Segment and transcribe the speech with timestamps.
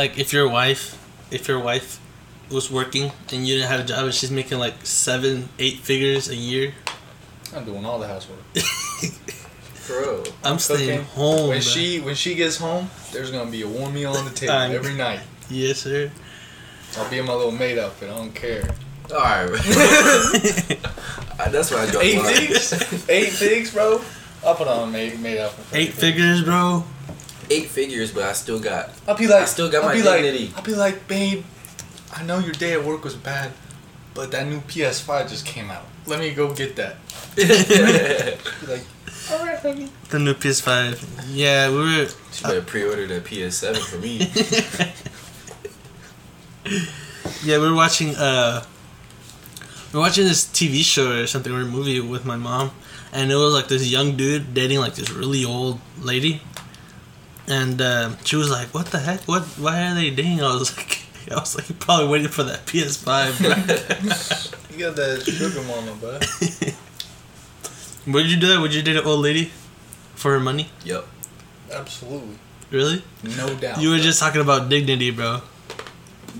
[0.00, 0.96] Like if your wife,
[1.30, 2.00] if your wife
[2.50, 6.30] was working and you didn't have a job and she's making like seven, eight figures
[6.30, 6.72] a year,
[7.54, 8.38] I'm doing all the housework.
[9.86, 10.24] Bro.
[10.42, 11.04] I'm staying Cooking.
[11.04, 11.48] home.
[11.48, 11.74] When bruh.
[11.74, 14.72] she when she gets home, there's gonna be a warm meal on the table I'm-
[14.72, 15.20] every night.
[15.50, 16.10] yes, sir.
[16.96, 18.08] I'll be in my little maid outfit.
[18.08, 18.62] I don't care.
[19.12, 19.50] Alright.
[19.52, 19.60] Uh,
[21.50, 22.06] That's what I dropped.
[22.06, 24.00] Eight the figs, eight figs, bro.
[24.46, 25.78] I'll put on made maid outfit.
[25.78, 26.84] Eight figures, bro.
[27.50, 28.90] Eight figures, but I still got.
[29.08, 30.46] I'll be like, I still got I'll my be dignity.
[30.46, 31.44] Like, I'll be like, babe,
[32.14, 33.52] I know your day at work was bad,
[34.14, 35.84] but that new PS5 just came out.
[36.06, 36.96] Let me go get that.
[38.68, 38.84] like,
[39.30, 39.88] all right, honey.
[40.08, 41.26] The new PS5.
[41.32, 42.08] Yeah, we were.
[42.42, 44.30] better pre-order the PS7 for me.
[47.42, 48.14] Yeah, we were watching.
[48.16, 48.62] Uh,
[49.92, 52.70] we were watching this TV show or something or a movie with my mom,
[53.12, 56.42] and it was like this young dude dating like this really old lady,
[57.50, 59.20] and uh, she was like, "What the heck?
[59.28, 59.42] What?
[59.58, 64.56] Why are they dating?" I was like, "I was like, probably waiting for that PS5."
[64.70, 66.24] You got that sugar mama, bud.
[68.06, 68.60] Would you do that?
[68.60, 69.50] Would you date an old lady
[70.14, 70.70] for her money?
[70.84, 71.04] yep.
[71.72, 72.36] Absolutely,
[72.70, 73.02] Really?
[73.36, 73.80] no doubt.
[73.80, 74.02] You were bro.
[74.04, 75.40] just talking about dignity, bro.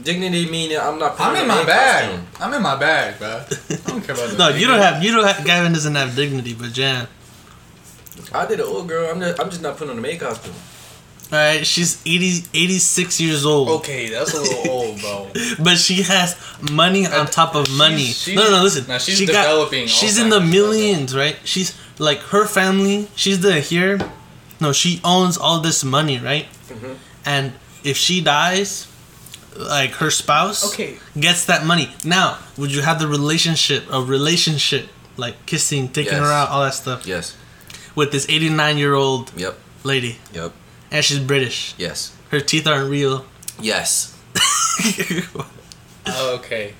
[0.02, 1.14] Dignity meaning I'm not.
[1.20, 2.10] I'm in my bag.
[2.10, 2.26] costume.
[2.40, 3.28] I'm in my bag, bro.
[3.28, 5.02] I don't care about the No, you don't have.
[5.04, 5.44] You don't have.
[5.44, 7.06] Gavin doesn't have dignity, but Jan.
[8.32, 9.10] I did an old girl.
[9.10, 10.54] I'm just, I'm just not putting on a maid costume.
[11.32, 13.68] All right, she's 80, 86 years old.
[13.68, 15.30] Okay, that's a little old, bro.
[15.62, 16.36] But she has
[16.72, 18.06] money on top of money.
[18.06, 18.84] she's- no, no, no, listen.
[18.88, 21.36] now she's she developing she's in the millions, right?
[21.44, 23.08] She's like her family.
[23.14, 23.98] She's the here.
[24.60, 26.46] No, she owns all this money, right?
[26.68, 26.86] Mm-hmm.
[26.86, 26.96] Mhm.
[27.24, 27.52] And
[27.84, 28.88] if she dies,
[29.56, 30.98] like her spouse Okay.
[31.18, 31.92] gets that money.
[32.04, 36.74] Now, would you have the relationship, a relationship, like kissing, taking her out, all that
[36.74, 37.34] stuff, Yes.
[37.94, 39.56] with this eighty nine year old Yep.
[39.84, 40.52] lady, Yep.
[40.90, 41.74] And she's British.
[41.78, 42.16] Yes.
[42.30, 43.24] Her teeth aren't real.
[43.60, 44.16] Yes.
[46.06, 46.74] Oh, okay.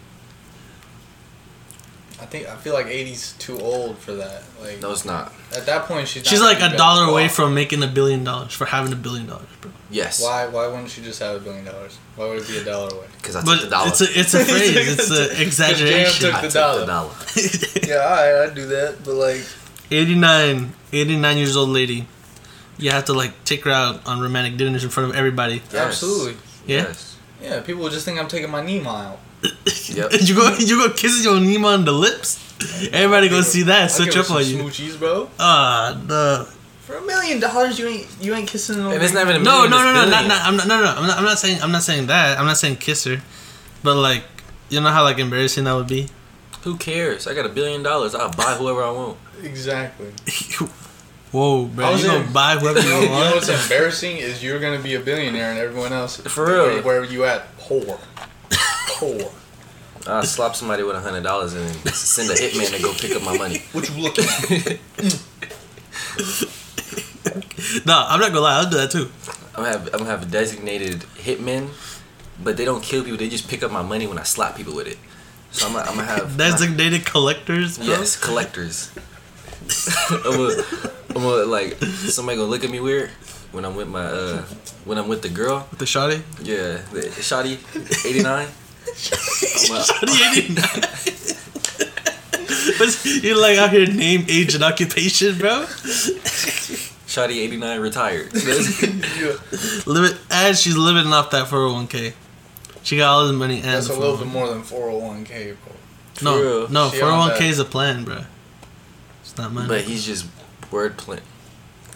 [2.20, 4.42] I think I feel like 80's too old for that.
[4.60, 5.32] Like No, it's not.
[5.56, 7.32] at that point, she's She's not like a dollar away walk.
[7.32, 9.70] from making a billion dollars for having a billion dollars, bro.
[9.90, 10.22] Yes.
[10.22, 10.46] Why?
[10.46, 11.98] Why wouldn't she just have a billion dollars?
[12.16, 13.06] Why would it be a dollar away?
[13.18, 13.88] Because I took But the dollar.
[13.88, 14.76] it's a it's a phrase.
[14.98, 16.26] It's an exaggeration.
[16.30, 16.80] took I took dollar.
[16.80, 17.12] the dollar.
[17.86, 19.44] Yeah, alright, I do that, but like
[19.90, 22.06] 89, 89 years old lady.
[22.80, 25.62] You have to like take her out on romantic dinners in front of everybody.
[25.72, 25.74] Yes.
[25.74, 26.36] absolutely,
[26.66, 26.82] Yeah?
[26.82, 27.16] Yes.
[27.42, 27.60] yeah.
[27.60, 29.18] People would just think I'm taking my knee mile.
[29.90, 30.10] Yep.
[30.20, 32.38] you go you go kissing your Nima on the lips.
[32.92, 33.90] Everybody go see that.
[33.90, 34.58] Switch up some on you.
[34.58, 35.28] Smoochies, bro.
[35.38, 36.46] Ah, the
[36.80, 38.90] For a million dollars, you ain't you ain't kissing no.
[38.90, 40.68] And it's not even a no, million, no, no, it's no, not, not, I'm not,
[40.68, 42.38] no, no, I'm not, I'm not saying, I'm not saying that.
[42.38, 43.20] I'm not saying kiss her,
[43.82, 44.22] but like,
[44.68, 46.08] you know how like embarrassing that would be.
[46.62, 47.26] Who cares?
[47.26, 48.14] I got a billion dollars.
[48.14, 49.18] I'll buy whoever I want.
[49.42, 50.12] exactly.
[51.32, 53.34] Whoa, I bro, was you gonna buy whoever You know, you you know want?
[53.36, 56.16] what's embarrassing is you're gonna be a billionaire and everyone else.
[56.16, 56.82] For real.
[56.82, 57.56] Where you at?
[57.58, 57.98] Poor.
[58.88, 59.30] Poor.
[60.06, 63.22] I'll slap somebody with a hundred dollars and send a hitman to go pick up
[63.22, 63.62] my money.
[63.72, 64.78] What you looking at?
[67.86, 69.10] No, I'm not gonna lie, I'll do that too.
[69.54, 71.68] I'm gonna have I'm gonna have designated hitmen,
[72.42, 73.18] but they don't kill people.
[73.18, 74.98] They just pick up my money when I slap people with it.
[75.52, 77.86] So I'm gonna, I'm gonna have Designated collectors, bro.
[77.86, 78.90] yes collectors.
[81.10, 83.10] I'm gonna, like somebody gonna look at me weird
[83.52, 84.42] when I'm with my uh
[84.84, 85.66] when I'm with the girl.
[85.70, 86.22] With the shawty.
[86.42, 87.58] Yeah, the Shotty,
[88.06, 88.48] 89.
[88.90, 90.66] Shawty 89.
[92.78, 95.64] but you're like out here name, age, and occupation, bro.
[97.06, 98.32] Shotty 89 retired.
[99.86, 102.12] Living, and she's living off that 401k.
[102.82, 105.74] She got all this money and That's a little bit more than 401k, bro.
[106.22, 106.68] No, real.
[106.70, 108.24] no, She 401k is a plan, bro.
[109.22, 109.68] It's not money.
[109.68, 110.26] but he's just
[110.70, 111.20] wordplay.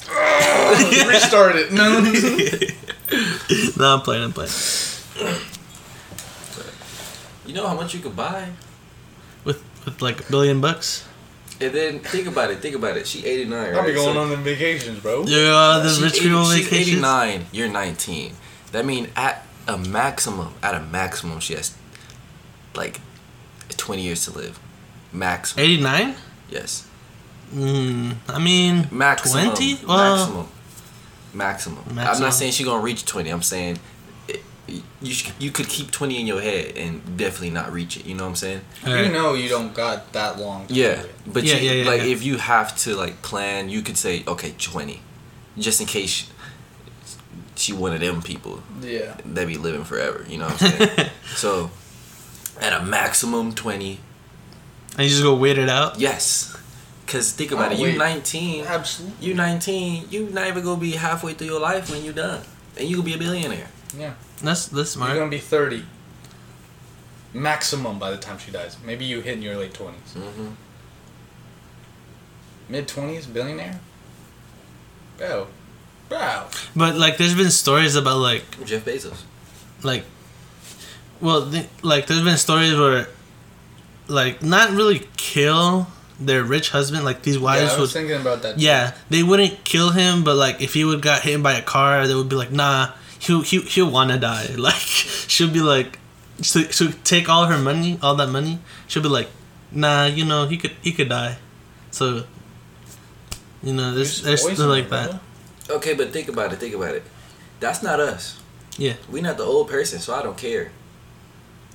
[1.08, 1.72] Restart it.
[1.74, 2.00] No.
[3.76, 4.24] no, I'm playing.
[4.24, 4.50] I'm playing.
[7.46, 8.48] You know how much you could buy?
[9.44, 11.06] With with like a billion bucks.
[11.60, 12.58] And then think about it.
[12.58, 13.06] Think about it.
[13.06, 13.74] She 89, right?
[13.74, 15.22] I'll be going So- on them vacations, bro.
[15.24, 16.92] You go on this She's rich 80 people she's vacation.
[16.94, 17.46] 89.
[17.52, 18.32] You're 19.
[18.72, 21.74] That mean at a maximum, at a maximum, she has
[22.74, 23.00] like
[23.76, 24.58] 20 years to live.
[25.12, 25.64] Maximum.
[25.64, 26.16] 89.
[26.50, 26.88] Yes.
[27.54, 29.46] Mm, I mean, Maximum.
[29.54, 29.80] 20.
[29.86, 30.48] Well, maximum.
[31.32, 31.98] Maximum.
[31.98, 33.30] I'm not saying she gonna reach 20.
[33.30, 33.78] I'm saying
[34.28, 34.42] it,
[35.00, 38.06] you sh- you could keep 20 in your head and definitely not reach it.
[38.06, 38.60] You know what I'm saying?
[38.86, 40.66] all You know you don't got that long.
[40.66, 41.10] To Yeah, it.
[41.26, 42.06] but Yeah, you, yeah, yeah, like yeah.
[42.08, 45.00] if you have to like plan, you could say okay, 20,
[45.58, 46.26] just in case she,
[47.56, 49.14] she one of them people Yeah.
[49.24, 50.24] that be living forever.
[50.28, 51.10] You know what I'm saying?
[51.36, 51.70] so
[52.60, 53.98] at a maximum 20,
[54.96, 55.98] and you just go wait it out.
[56.00, 56.53] yes.
[57.06, 57.92] Cause think about Oh, it, wait.
[57.92, 59.26] you 19, Absolutely.
[59.26, 62.40] you 19, you not even gonna be halfway through your life when you're done,
[62.78, 63.68] and you gonna be a billionaire.
[63.96, 64.14] Yeah.
[64.42, 65.84] That's that's You're gonna be thirty.
[67.34, 68.76] Maximum by the time she dies.
[68.84, 70.48] Maybe you hit in your late 20s Mm-hmm.
[72.68, 73.78] Mid twenties, billionaire.
[75.18, 75.48] Bro,
[76.08, 76.44] bro.
[76.74, 79.22] But like, there's been stories about like Jeff Bezos.
[79.82, 80.04] like
[81.20, 83.08] well th- like there's been stories where
[84.08, 85.86] like not really kill
[86.20, 88.54] their rich husband like these Yeah, wives I would thinking about that.
[88.56, 88.64] too.
[88.64, 92.06] yeah they wouldn't kill him but like if he would got hit by a car
[92.06, 95.98] they would be like nah he'll he, he'll wanna die like she'll be like
[96.40, 99.28] so, so take all her money all that money she'll be like
[99.72, 101.36] nah you know he could he could die
[101.90, 102.24] so
[103.62, 105.20] you know You there's there's poison still like that.
[105.70, 106.56] Okay, but think about it.
[106.60, 107.02] Think about it.
[107.60, 108.38] That's not us.
[108.76, 108.94] Yeah.
[109.10, 110.70] We not the old person, so I don't care.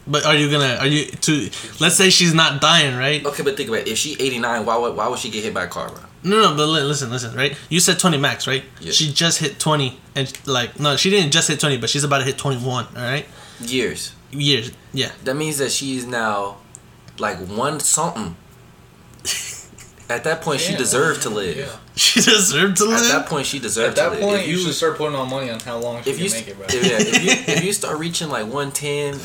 [0.08, 1.50] But are you gonna are you to
[1.80, 3.90] let's say she's not dying right Okay, but think about it.
[3.90, 6.00] If she 89, why would why would she get hit by a car, bro?
[6.24, 7.58] No, no, but li- listen, listen, right?
[7.70, 8.64] You said 20 max, right?
[8.82, 8.92] Yeah.
[8.92, 12.18] She just hit 20, and like, no, she didn't just hit 20, but she's about
[12.18, 13.26] to hit 21, all right?
[13.62, 14.14] Years.
[14.32, 15.12] Years, yeah.
[15.24, 16.58] That means that she's now
[17.20, 18.36] like one something.
[20.10, 21.56] At that point, she deserved to live.
[21.56, 21.76] Yeah.
[21.96, 23.00] She deserved to live.
[23.00, 24.14] At that point, she deserved to live.
[24.14, 26.10] At that point, if you, you, should start putting on money on how long she
[26.12, 26.66] if can you, make it, bro.
[26.68, 29.20] if, yeah, if you if you start reaching like 110,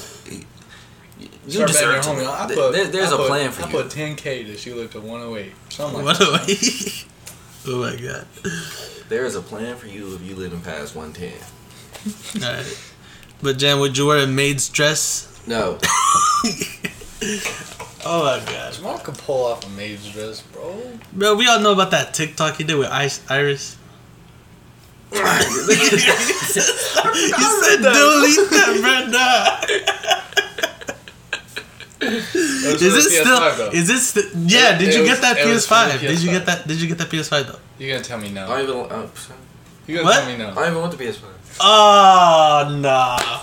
[1.18, 2.26] you Start betting your deserve to homie.
[2.26, 3.78] I put, there- there's I a put, plan for I you.
[3.78, 5.52] I put 10k that she lived to 108.
[5.70, 7.04] Something like what that.
[7.66, 7.92] Oh a way.
[7.92, 8.26] oh my god.
[9.08, 11.32] There is a plan for you if you live in past 110.
[12.42, 12.78] All right.
[13.42, 15.28] But Jan, would you wear a maid's dress?
[15.46, 15.78] No.
[18.06, 18.70] Oh my god.
[18.74, 20.78] Jamal could pull off a maid's dress, bro.
[21.14, 23.78] Bro, we all know about that TikTok he did with Ice Iris.
[25.10, 25.26] you said
[27.80, 29.58] delete that, Brenda.
[32.12, 33.70] Is it still?
[33.72, 34.24] Is it still?
[34.46, 34.74] Yeah.
[34.74, 36.00] It- Did it you was- get that it was for the PS5?
[36.00, 36.66] Did you get that?
[36.68, 37.58] Did you get that PS5 though?
[37.78, 38.46] You're gonna tell me I no.
[38.46, 38.76] don't even.
[38.92, 39.06] Uh,
[39.86, 40.14] You're gonna What?
[40.20, 40.54] tell me I no.
[40.54, 41.24] don't even want the PS5.
[41.60, 43.40] Oh nah.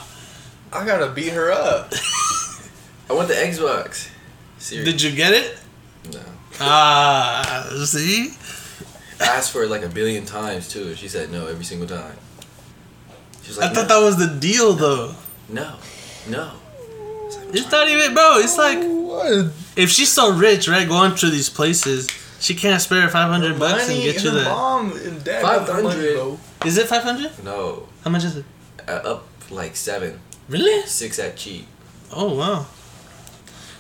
[0.74, 1.94] I gotta beat her up.
[3.10, 4.10] I want the Xbox.
[4.58, 4.92] Seriously.
[4.92, 5.58] Did you get it?
[6.14, 6.20] No.
[6.60, 8.34] Ah, see.
[9.20, 10.88] I asked for it like a billion times too.
[10.90, 12.16] and She said no every single time.
[13.44, 15.14] She was I like, thought no, that was the deal though.
[15.50, 15.76] no,
[16.30, 16.52] no.
[17.54, 18.38] It's not even, bro.
[18.38, 19.52] It's like What?
[19.76, 22.08] if she's so rich, right, going to these places,
[22.40, 24.44] she can't spare five hundred bucks and get you her the.
[24.46, 26.14] mom and dad got the money, 500.
[26.16, 26.40] bro.
[26.66, 27.32] Is it five hundred?
[27.44, 27.88] No.
[28.04, 28.46] How much is it?
[28.88, 30.20] Uh, up like seven,
[30.50, 30.86] Really?
[30.88, 31.68] six at cheap.
[32.12, 32.66] Oh wow.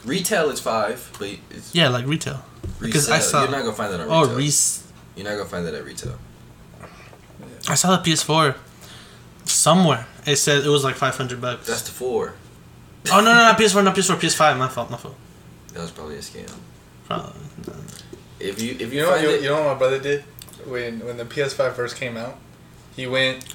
[0.05, 2.43] Retail is five, but it's Yeah, like retail.
[2.79, 3.29] Because I resale.
[3.31, 4.35] saw- You're not gonna find that on Oh, retail.
[4.37, 4.83] Reese.
[5.15, 6.17] You're not gonna find that at retail.
[7.69, 8.55] I saw the PS4
[9.45, 10.07] somewhere.
[10.25, 11.67] It said it was like five hundred bucks.
[11.67, 12.33] That's the four.
[13.11, 14.57] Oh no, no, not PS4, not PS4, PS5.
[14.57, 15.15] My fault, my fault.
[15.73, 16.51] That was probably a scam.
[17.07, 17.31] Probably.
[18.39, 20.23] If you if you, You know, what, you, it, you know what my brother did
[20.65, 22.37] when when the PS5 first came out.
[22.95, 23.45] He went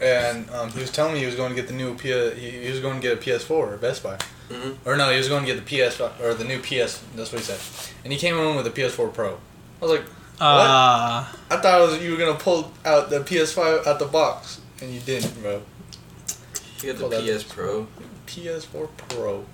[0.00, 2.08] and um, he was telling me he was going to get the new P.
[2.10, 4.16] He, he was going to get a PS4 at Best Buy,
[4.50, 4.76] Mhm.
[4.84, 7.02] or no, he was going to get the PS or the new PS.
[7.16, 7.58] That's what he said.
[8.04, 9.34] And he came home with a PS4 Pro.
[9.34, 10.04] I was like,
[10.40, 11.34] Ah.
[11.50, 14.88] I thought it was, you were gonna pull out the PS5 out the box, and
[14.92, 15.62] you didn't, bro.
[16.80, 17.88] you got the that- PS Pro.
[18.28, 19.44] PS4 Pro.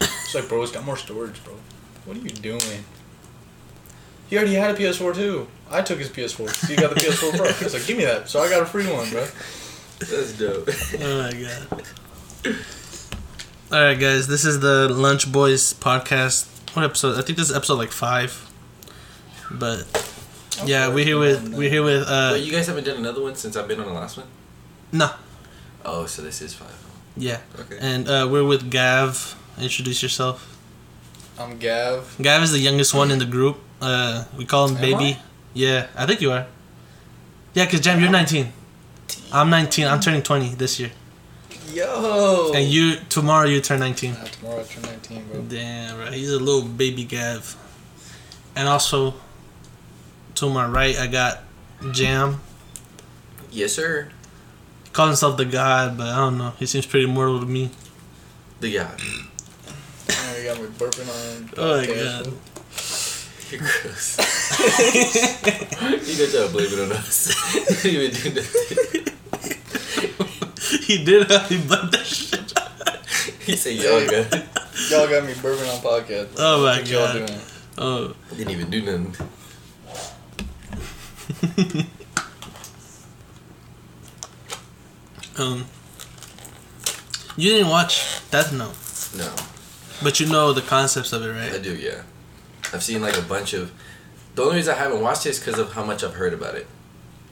[0.00, 1.54] It's like, bro, it's got more storage, bro.
[2.04, 2.84] What are you doing?
[4.28, 5.48] He already had a PS4 too.
[5.70, 6.50] I took his PS4.
[6.50, 7.52] So he got the PS4 Pro.
[7.52, 8.28] He's like, give me that.
[8.28, 9.26] So I got a free one, bro.
[9.98, 10.68] That's dope.
[11.00, 12.56] Oh my god.
[13.72, 14.28] All right, guys.
[14.28, 16.46] This is the Lunch Boys podcast.
[16.76, 17.18] What episode?
[17.18, 18.42] I think this is episode like five.
[19.50, 19.84] But
[20.64, 23.34] yeah, we're here with we're here with uh But you guys haven't done another one
[23.36, 24.26] since I've been on the last one.
[24.92, 25.10] no
[25.84, 26.74] Oh, so this is five.
[27.16, 27.78] Yeah, Okay.
[27.80, 29.34] and uh, we're with Gav.
[29.58, 30.56] Introduce yourself.
[31.38, 32.16] I'm Gav.
[32.20, 33.58] Gav is the youngest one in the group.
[33.80, 35.18] Uh, we call him Am baby.
[35.54, 36.46] Yeah, I think you are.
[37.54, 38.52] Yeah, cause Jam, you're 19.
[39.32, 39.86] I'm 19.
[39.86, 40.90] I'm turning 20 this year.
[41.72, 42.52] Yo.
[42.54, 44.12] And you tomorrow you turn 19.
[44.12, 45.40] Nah, tomorrow I turn 19, bro.
[45.42, 46.12] Damn, right.
[46.12, 47.56] He's a little baby Gav.
[48.54, 49.14] And also,
[50.36, 51.40] to my right, I got
[51.92, 52.40] Jam.
[53.50, 54.08] Yes, sir.
[54.96, 56.54] He calls himself the God, but I don't know.
[56.58, 57.68] He seems pretty mortal to me.
[58.60, 58.96] The guy.
[60.08, 61.50] Oh, you got me burping on.
[61.58, 62.32] Oh my god.
[63.50, 64.16] You're gross.
[66.08, 67.84] you gonna try blame it on us.
[67.84, 69.12] you didn't even do nothing.
[70.84, 72.54] he did have me butt that shit.
[73.44, 74.32] He said y'all good.
[74.88, 76.36] Y'all got me burping on podcast.
[76.38, 77.26] Oh my What y'all God.
[77.26, 77.40] doing?
[77.76, 78.14] Oh.
[78.34, 79.14] Didn't even do nothing.
[85.38, 85.66] um.
[87.38, 88.74] You didn't watch Death Note,
[89.18, 89.30] No,
[90.02, 91.50] but you know the concepts of it, right?
[91.50, 91.62] I right?
[91.62, 91.74] do.
[91.76, 92.02] Yeah,
[92.72, 93.72] I've seen like a bunch of.
[94.34, 96.54] The only reason I haven't watched it is because of how much I've heard about
[96.54, 96.66] it.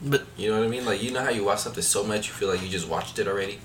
[0.03, 0.85] But You know what I mean?
[0.85, 3.17] Like you know how you watch something so much you feel like you just watched
[3.17, 3.59] it already.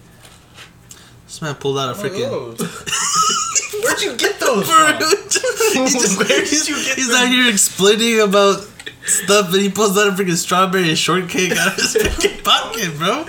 [1.26, 2.58] This man pulled out a freaking.
[3.84, 4.96] Where'd you get those Bro, from?
[4.98, 7.16] he just, Where did you get he's them?
[7.16, 8.66] out here explaining about
[9.04, 13.24] stuff, and he pulls out a freaking strawberry shortcake out of his freaking pocket, bro.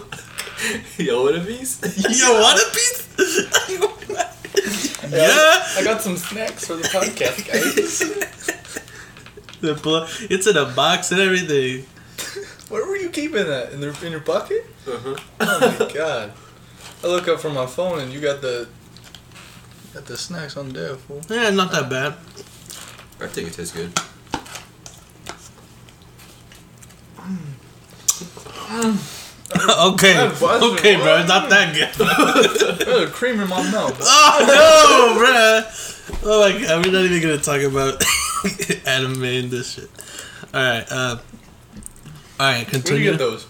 [0.98, 1.80] Yo, what a piece?
[2.20, 3.08] Yo, want a piece?
[5.10, 5.64] yeah.
[5.78, 8.02] I got some snacks for the podcast, guys.
[9.60, 11.84] The pull- It's in a box and everything.
[12.70, 13.72] Where were you keeping that?
[13.74, 14.64] In, the, in your pocket?
[14.88, 15.16] Uh-huh.
[15.40, 16.32] Oh my god.
[17.04, 18.68] I look up from my phone and you got the
[19.92, 21.20] got the snacks on there, fool.
[21.28, 22.14] Yeah, not that bad.
[23.20, 23.92] I think it tastes good.
[29.60, 31.92] okay, okay, bro, it's not that good.
[32.86, 33.98] There's cream in my mouth.
[34.00, 36.22] oh no, bruh.
[36.24, 38.02] Oh my god, we're not even gonna talk about
[38.86, 39.90] anime and this shit.
[40.54, 41.18] All right, uh,
[42.38, 43.10] all right, continue.
[43.10, 43.18] Where do you continue.
[43.18, 43.46] get those?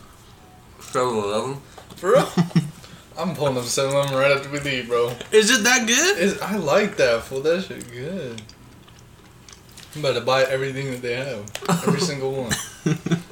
[0.80, 1.60] 7-Eleven?
[1.96, 2.28] For real?
[3.16, 5.14] I'm pulling up 7 Eleven right after we leave, bro.
[5.30, 6.18] Is it that good?
[6.18, 7.42] It's, I like that, fool.
[7.42, 8.42] That shit good.
[9.94, 11.50] I'm about to buy everything that they have.
[11.87, 12.52] Every single one.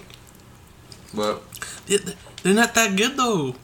[1.15, 1.43] But
[1.87, 3.55] It- They're not that good though.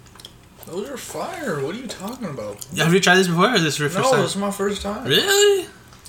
[0.67, 1.61] Those are fire.
[1.63, 2.67] What are you talking about?
[2.73, 4.23] Yeah, Have you tried this before, or this is your first No, time?
[4.23, 5.07] this is my first time.
[5.07, 5.69] Really?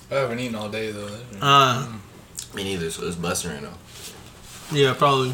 [0.10, 1.08] I haven't eaten all day, though.
[1.08, 1.88] That shit- Uh,
[2.54, 3.74] me neither, so it's busting right now.
[4.72, 5.34] yeah, probably.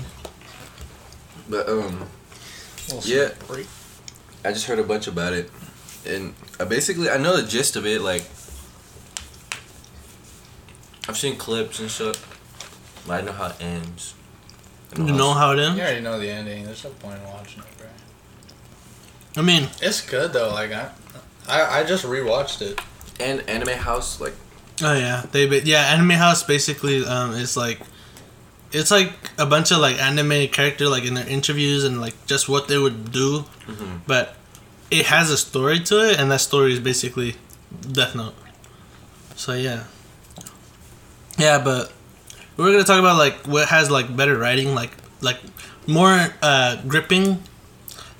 [1.48, 2.08] But um,
[2.89, 3.29] Little yeah.
[4.43, 5.51] I just heard a bunch about it,
[6.05, 8.01] and I basically I know the gist of it.
[8.01, 8.24] Like,
[11.12, 12.15] I've seen clips and stuff.
[13.06, 14.13] But I know how it ends.
[14.98, 15.77] I You know how it ends?
[15.77, 16.63] You already know the ending.
[16.63, 17.88] There's no point in watching it, bro.
[19.36, 20.51] I mean, It's good though.
[20.53, 20.89] Like I,
[21.50, 22.80] I, I just rewatched it.
[23.20, 24.34] And Anime House, like,
[24.82, 27.82] oh yeah, they ba- yeah, Anime House basically um is like,
[28.72, 32.48] it's like a bunch of like anime character like in their interviews and like just
[32.48, 34.00] what they would do, Mhm.
[34.08, 34.36] but
[34.89, 37.36] it has a story to it, and that story is basically
[37.91, 38.34] Death Note.
[39.36, 39.84] So yeah,
[41.41, 41.91] yeah, but
[42.55, 45.39] we're gonna talk about like what has like better writing, like like
[45.88, 47.41] more uh gripping,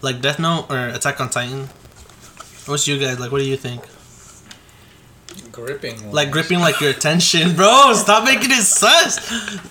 [0.01, 1.70] like Death Note or Attack on Titan.
[2.66, 3.32] What's you guys like?
[3.32, 3.84] What do you think?
[5.51, 6.01] Gripping.
[6.01, 6.13] Ones.
[6.13, 7.94] Like gripping like your attention, bro.
[7.94, 9.20] Stop making it sus,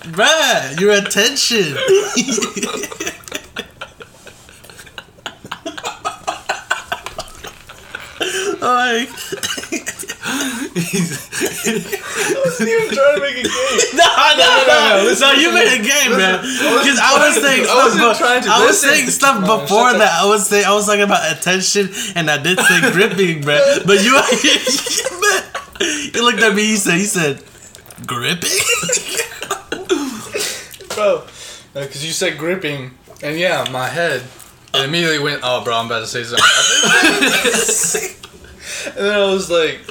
[0.07, 0.79] bruh.
[0.79, 1.75] Your attention.
[8.61, 9.09] like,
[10.71, 11.75] I
[12.45, 13.51] wasn't even trying to make a game.
[13.95, 15.03] no, no, no, no, no.
[15.09, 16.39] listen, No, you made a game, man.
[16.41, 20.11] Because I was saying I wasn't be- trying to I was saying stuff before that.
[20.21, 23.59] I was saying I was talking about attention, and I did say gripping, bro.
[23.85, 24.15] But you,
[26.13, 26.63] you looked at me.
[26.63, 27.43] He said, "He said,
[28.05, 28.49] gripping.
[30.95, 31.23] bro.
[31.73, 32.91] Because you said gripping,
[33.23, 34.23] and yeah, my head
[34.73, 36.45] it immediately went, oh, bro, I'm about to say something.
[38.95, 39.81] and then I was like,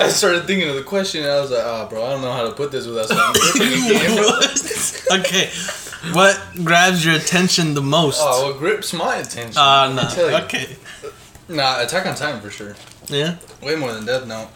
[0.00, 2.32] I started thinking of the question, and I was like, oh, bro, I don't know
[2.32, 5.20] how to put this without saying gripping again.
[5.20, 5.50] okay,
[6.14, 8.18] what grabs your attention the most?
[8.22, 9.58] Oh, what grips my attention?
[9.60, 10.08] Uh, let no.
[10.14, 10.36] tell you.
[10.44, 10.76] Okay.
[11.48, 12.76] Nah, Attack on Titan for sure.
[13.08, 13.36] Yeah.
[13.62, 14.48] Way more than Death Note.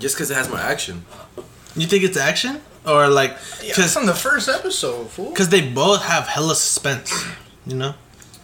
[0.00, 1.04] just because it has more action.
[1.76, 3.30] You think it's action or like
[3.62, 5.30] Yeah, because from the first episode, fool.
[5.30, 7.12] because they both have hella suspense,
[7.66, 7.94] you know?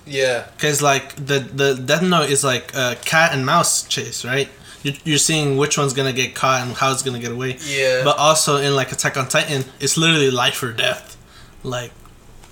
[0.07, 4.49] Yeah, Because like the the Death Note is like a cat and mouse chase, right?
[4.87, 7.57] You're, you're seeing which one's gonna get caught and how it's gonna get away.
[7.67, 8.03] yeah.
[8.05, 11.17] But also in like Attack on Titan, it's literally life or death.
[11.65, 11.91] Like,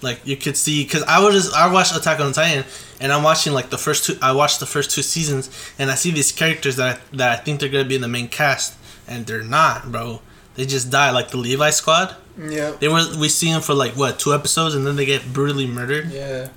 [0.03, 2.65] like you could see because I was just I watched Attack on Titan
[3.01, 4.17] and I'm watching like the first two.
[4.21, 5.49] I watched the first two seasons
[5.79, 8.09] and I see these characters that I, that I think they're gonna be in the
[8.09, 8.75] main cast
[9.07, 10.21] and they're not, bro.
[10.57, 12.17] They just die like the Levi Squad.
[12.37, 12.73] yeah.
[12.81, 15.69] They were we see them for like what two episodes and then they get brutally
[15.69, 16.11] murdered.
[16.11, 16.49] Yeah,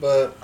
[0.00, 0.36] but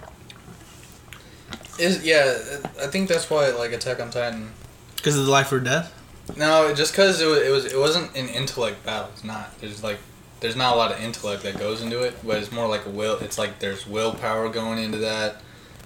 [1.79, 2.39] is yeah,
[2.81, 4.51] I think that's why like Attack on Titan.
[4.97, 5.93] Because of the life or death.
[6.37, 9.11] No, just because it was, it was it wasn't an intellect battle.
[9.13, 9.59] It's not.
[9.61, 9.99] There's like
[10.41, 12.91] there's not a lot of intellect that goes into it, but it's more like a
[12.91, 13.19] will.
[13.19, 15.41] It's like there's willpower going into that,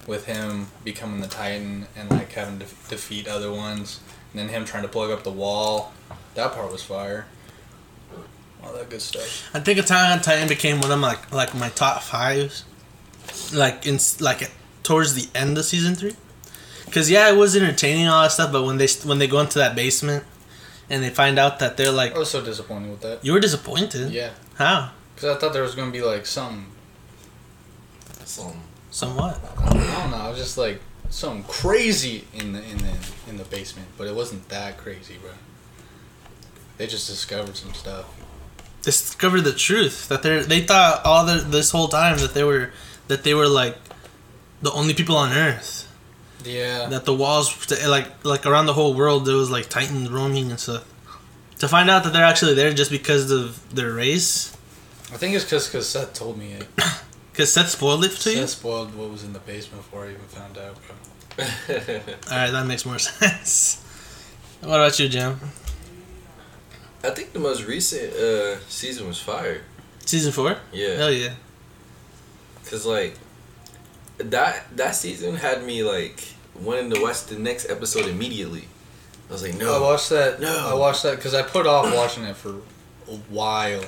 [0.07, 3.99] with him becoming the Titan and like having to defeat other ones,
[4.31, 5.93] and then him trying to plug up the wall.
[6.35, 7.27] That part was fire.
[8.63, 9.49] All that good stuff.
[9.53, 12.65] I think Attack on Titan became one of my like my top fives,
[13.53, 14.51] like in like
[14.83, 16.15] towards the end of season three.
[16.91, 19.59] Cause yeah, it was entertaining all that stuff, but when they when they go into
[19.59, 20.25] that basement,
[20.89, 23.23] and they find out that they're like, I was so disappointed with that.
[23.23, 24.11] you were disappointed.
[24.11, 24.91] Yeah, How?
[25.15, 26.67] because I thought there was gonna be like some
[28.25, 28.51] Some.
[28.89, 29.39] Some Somewhat.
[29.57, 30.17] I don't know.
[30.17, 32.93] I was just like something crazy in the in the
[33.29, 35.31] in the basement, but it wasn't that crazy, bro.
[36.77, 38.05] They just discovered some stuff.
[38.81, 42.43] Discovered the truth that they are they thought all the, this whole time that they
[42.43, 42.71] were
[43.07, 43.77] that they were like
[44.61, 45.87] the only people on Earth.
[46.43, 46.87] Yeah.
[46.87, 50.59] That the walls, like like around the whole world, there was like titans roaming and
[50.59, 50.85] stuff.
[51.59, 54.55] To find out that they're actually there just because of their race,
[55.13, 56.67] I think it's because cause Seth told me it.
[57.31, 58.37] because Seth spoiled it to you.
[58.37, 60.77] Seth spoiled what was in the basement before I even found out.
[61.39, 63.83] All right, that makes more sense.
[64.61, 65.39] What about you, Jim?
[67.03, 69.61] I think the most recent uh, season was fire.
[70.05, 70.57] Season four?
[70.71, 70.95] Yeah.
[70.95, 71.33] Hell yeah.
[72.65, 73.17] Cause like
[74.23, 76.23] that that season had me like
[76.61, 78.65] wanting to watch the next episode immediately.
[79.29, 79.77] I was like, no.
[79.77, 80.39] I watched that.
[80.39, 80.69] No.
[80.69, 82.49] I watched that because I put off watching it for
[83.07, 83.83] a while,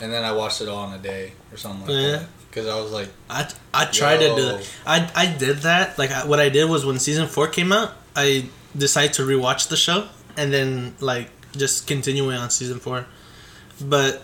[0.00, 2.10] and then I watched it all in a day or something like Yeah.
[2.18, 2.28] that.
[2.50, 4.70] Because I was like, I, I tried to do that.
[4.86, 5.98] I, I did that.
[5.98, 9.68] Like, I, what I did was when season four came out, I decided to rewatch
[9.68, 13.04] the show and then, like, just continue on season four.
[13.82, 14.22] But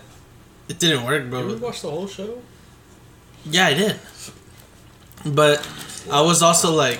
[0.67, 1.47] it didn't work, you bro.
[1.47, 2.41] you watched the whole show?
[3.45, 3.99] Yeah, I did.
[5.25, 5.67] But
[6.11, 6.99] I was also like,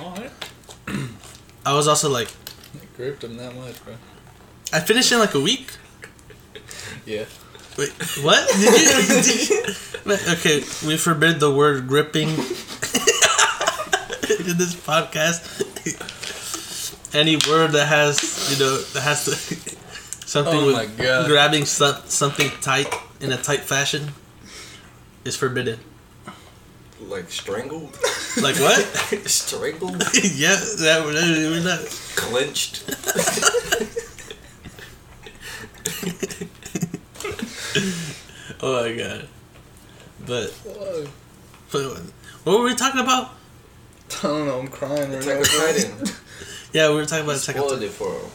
[1.65, 2.29] I was also like,
[2.75, 3.93] It gripped him that much, bro.
[4.73, 5.69] I finished in like a week.
[7.05, 7.25] Yeah.
[7.77, 7.91] Wait,
[8.23, 8.47] what?
[8.57, 12.35] Did you, did you- okay, we forbid the word gripping in
[14.57, 15.43] this podcast.
[17.15, 19.31] Any word that has, you know, that has to
[20.27, 21.27] something Oh with God.
[21.27, 24.11] grabbing some, something tight in a tight fashion
[25.23, 25.79] is forbidden.
[27.09, 27.97] Like strangled,
[28.41, 28.79] Like what?
[29.25, 29.93] strangled,
[30.23, 31.79] yeah, that, we're not.
[32.15, 32.83] clenched.
[38.61, 39.27] Oh my god.
[40.25, 40.53] But,
[41.71, 41.83] but
[42.43, 43.31] what were we talking about?
[44.19, 44.59] I don't know.
[44.59, 45.47] I'm crying right Attack of.
[45.47, 46.15] Titan.
[46.73, 48.31] Yeah, we were talking about Attack on spoiled it for him.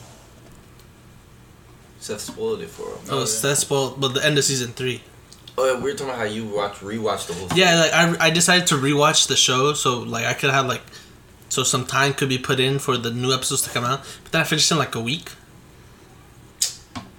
[1.98, 2.98] Seth spoiled it for him.
[3.10, 3.24] Oh, Oh, yeah.
[3.42, 4.00] that's spoiled.
[4.00, 5.02] But the end of season three.
[5.58, 7.48] Oh, yeah, we were talking about how you watch rewatch the whole.
[7.48, 7.58] Thing.
[7.58, 10.82] Yeah, like I, I decided to rewatch the show so like I could have like
[11.48, 14.00] so some time could be put in for the new episodes to come out.
[14.22, 15.32] But then I finished in like a week.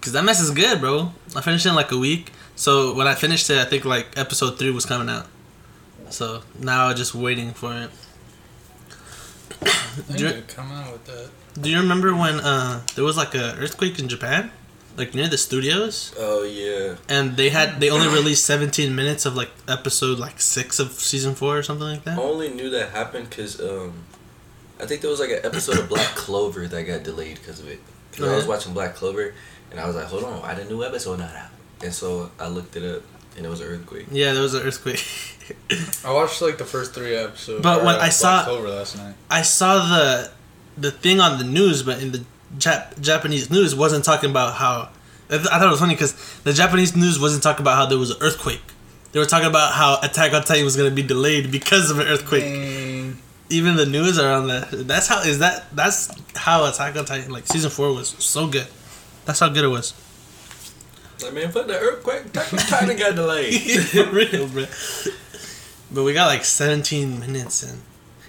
[0.02, 1.12] Cause that mess is good, bro.
[1.36, 2.32] I finished in like a week.
[2.56, 5.28] So when I finished it, I think like episode three was coming out.
[6.10, 7.90] So now I'm just waiting for it.
[9.62, 11.30] I Do you, come out with that.
[11.62, 14.52] do you remember when uh there was like a earthquake in Japan,
[14.98, 16.96] like near the studios, Oh yeah.
[17.08, 21.34] and they had they only released 17 minutes of like episode like six of season
[21.36, 22.18] four or something like that.
[22.18, 23.94] I only knew that happened because um,
[24.80, 27.68] I think there was like an episode of Black Clover that got delayed because of
[27.68, 27.80] it.
[28.12, 28.50] Because I was Okay.
[28.50, 29.34] watching Black Clover,
[29.72, 31.50] and I was like, hold on, why did a new episode not out?
[31.82, 33.02] And so I looked it up,
[33.38, 34.08] and it was an earthquake.
[34.12, 35.02] Yeah, there was an earthquake.
[36.06, 37.64] I watched like the first three episodes.
[37.64, 39.16] But or, when I Black saw- Clover last night.
[39.30, 40.32] I saw the
[40.78, 42.24] the thing on the news, but in the
[42.58, 44.90] Jap- Japanese news wasn't talking about how.
[45.30, 47.86] I, th- I thought it was funny because the Japanese news wasn't talking about how
[47.86, 48.62] there was an earthquake.
[49.12, 52.00] They were talking about how Attack on Titan was going to be delayed because of
[52.00, 52.44] an earthquake.
[52.44, 53.18] Dang.
[53.50, 54.70] Even the news are on that.
[54.72, 55.66] That's how is that?
[55.76, 58.68] That's how Attack on Titan like season four was so good.
[59.26, 59.94] That's how good it was.
[61.22, 63.54] Like man, for the earthquake, Titan got delayed.
[63.82, 64.66] For real, bro.
[65.92, 67.82] But we got like 17 minutes in.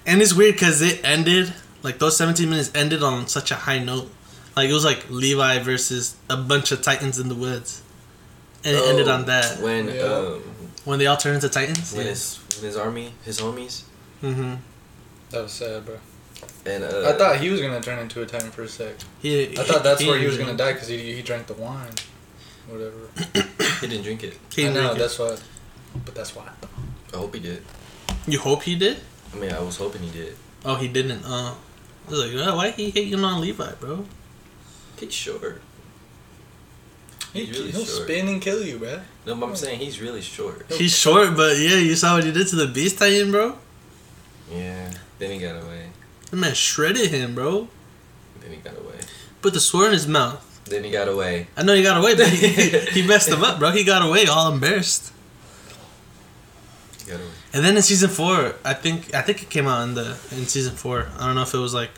[0.05, 3.79] And it's weird because it ended, like those 17 minutes ended on such a high
[3.79, 4.11] note.
[4.57, 7.83] Like it was like Levi versus a bunch of Titans in the woods.
[8.65, 9.61] And it ended Oh, on that.
[9.61, 10.03] when Yeah.
[10.03, 10.43] um,
[10.85, 11.93] When they all turned into Titans?
[11.93, 13.83] when his when his army, his homies,
[14.23, 14.55] Mm-hmm.
[15.31, 15.97] That was sad, bro.
[16.67, 18.95] and uh, I thought he was gonna turn into a titan for a sec.
[19.21, 21.91] He, I thought that's where he was gonna die because he, he drank the wine,
[22.69, 23.09] whatever.
[23.81, 24.35] he didn't drink it.
[24.55, 25.01] he I didn't know drink it.
[25.01, 25.37] that's why,
[26.05, 26.49] but that's why.
[27.13, 27.65] I hope he did.
[28.29, 28.99] You hope he did?
[29.35, 30.37] I mean, I was hoping he did.
[30.65, 31.25] Oh, he didn't.
[31.25, 31.55] Uh,
[32.07, 34.05] I was like, oh, why he hating on Levi, bro?
[34.99, 35.63] He's short.
[37.33, 38.03] He, He's really he'll short.
[38.05, 39.01] spin and kill you, bro.
[39.27, 40.67] No, but I'm saying he's really short.
[40.71, 43.57] He's short, but yeah, you saw what he did to the Beast Titan, bro?
[44.51, 44.93] Yeah.
[45.19, 45.91] Then he got away.
[46.31, 47.69] The man shredded him, bro.
[48.41, 48.99] Then he got away.
[49.41, 50.49] Put the sword in his mouth.
[50.67, 51.47] Then he got away.
[51.57, 52.47] I know he got away, but he,
[53.01, 53.71] he messed him up, bro.
[53.71, 55.13] He got away all embarrassed.
[57.53, 60.47] And then in season four, I think I think it came out in the in
[60.47, 61.09] season four.
[61.19, 61.91] I don't know if it was like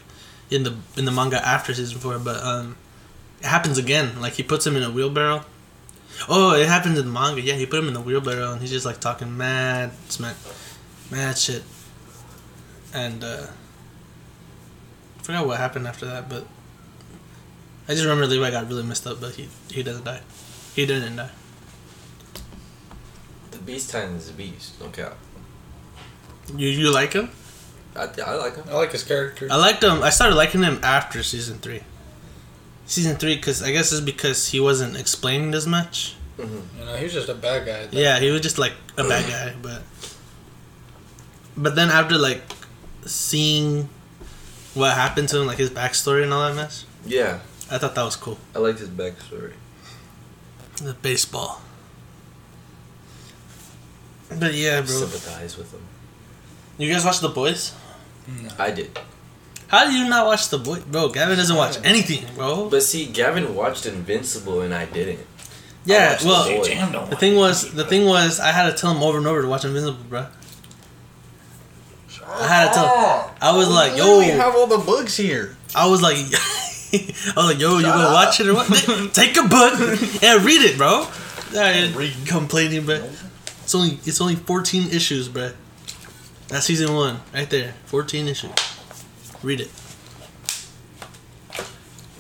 [0.50, 2.76] in the in the manga after season four, but um,
[3.40, 4.20] it happens again.
[4.20, 5.44] Like he puts him in a wheelbarrow.
[6.28, 7.40] Oh, it happens in the manga.
[7.40, 10.36] Yeah, he put him in the wheelbarrow, and he's just like talking mad, smack,
[11.10, 11.62] mad shit.
[12.92, 13.46] And uh,
[15.18, 16.46] I forgot what happened after that, but
[17.88, 20.22] I just remember Levi got really messed up, but he he doesn't die.
[20.74, 21.30] He didn't die.
[23.52, 24.80] The Beast Titan is a beast.
[24.80, 25.16] No cap.
[26.57, 27.30] You you like him?
[27.96, 28.64] I, I like him.
[28.68, 29.48] I like his character.
[29.50, 30.02] I liked him.
[30.02, 31.83] I started liking him after season three.
[32.87, 36.16] Season three, because I guess it's because he wasn't explaining as much.
[36.37, 36.78] Mm-hmm.
[36.78, 37.88] You know, he was just a bad guy.
[37.92, 39.83] Yeah, he was just like a bad guy, but
[41.57, 42.42] but then after like
[43.07, 43.88] seeing
[44.74, 46.85] what happened to him, like his backstory and all that mess.
[47.07, 48.38] Yeah, I thought that was cool.
[48.54, 49.52] I liked his backstory.
[50.76, 51.62] The baseball.
[54.28, 54.90] But yeah, bro.
[54.90, 55.87] Sympathize with him.
[56.78, 57.72] You guys watch The Boys?
[58.58, 58.98] I did.
[59.68, 60.82] How do you not watch The Boys?
[60.82, 62.68] Bro, Gavin doesn't watch anything, bro.
[62.68, 65.20] But see, Gavin watched Invincible and I didn't.
[65.84, 66.68] Yeah, watched The well, Boys.
[66.68, 69.18] Jam don't the want thing was, the thing was, I had to tell him over
[69.18, 70.26] and over to watch Invincible, bro.
[72.26, 72.87] I had to tell.
[72.87, 73.34] him.
[73.40, 75.56] I was oh, like, yo, We have all the books here.
[75.76, 78.68] I was like, I was like, yo, you gonna watch it or what?
[79.14, 79.78] Take a book
[80.22, 81.06] and read it, bro.
[81.52, 82.14] Yeah, Read.
[82.26, 82.96] complaining, bro.
[83.62, 85.52] It's only it's only fourteen issues, bro.
[86.54, 87.74] That's season one, right there.
[87.86, 88.52] Fourteen issues.
[89.42, 89.72] Read it.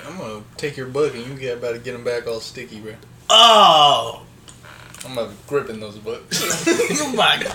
[0.04, 2.80] I'm gonna take your book and you get about to get them back all sticky,
[2.80, 2.94] bro.
[3.30, 4.26] Oh,
[5.06, 6.64] I'm gonna gripping those books.
[7.00, 7.54] oh my god.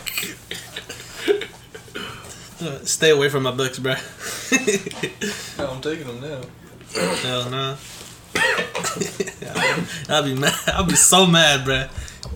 [2.62, 3.96] Uh, Stay away from my books, bro.
[5.58, 6.42] no, I'm taking them now.
[7.24, 7.76] Hell no.
[10.08, 10.56] I'll be mad.
[10.68, 11.88] I'll be so mad, bro.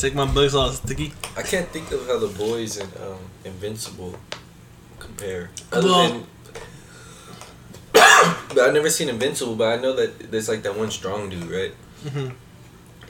[0.03, 1.13] Take my books all sticky.
[1.37, 4.19] I can't think of how the boys and um, Invincible
[4.99, 5.49] compare.
[5.71, 6.25] Other Well- than,
[7.93, 11.49] but I've never seen Invincible, but I know that there's like that one strong dude,
[11.49, 11.73] right?
[12.03, 12.33] Mhm.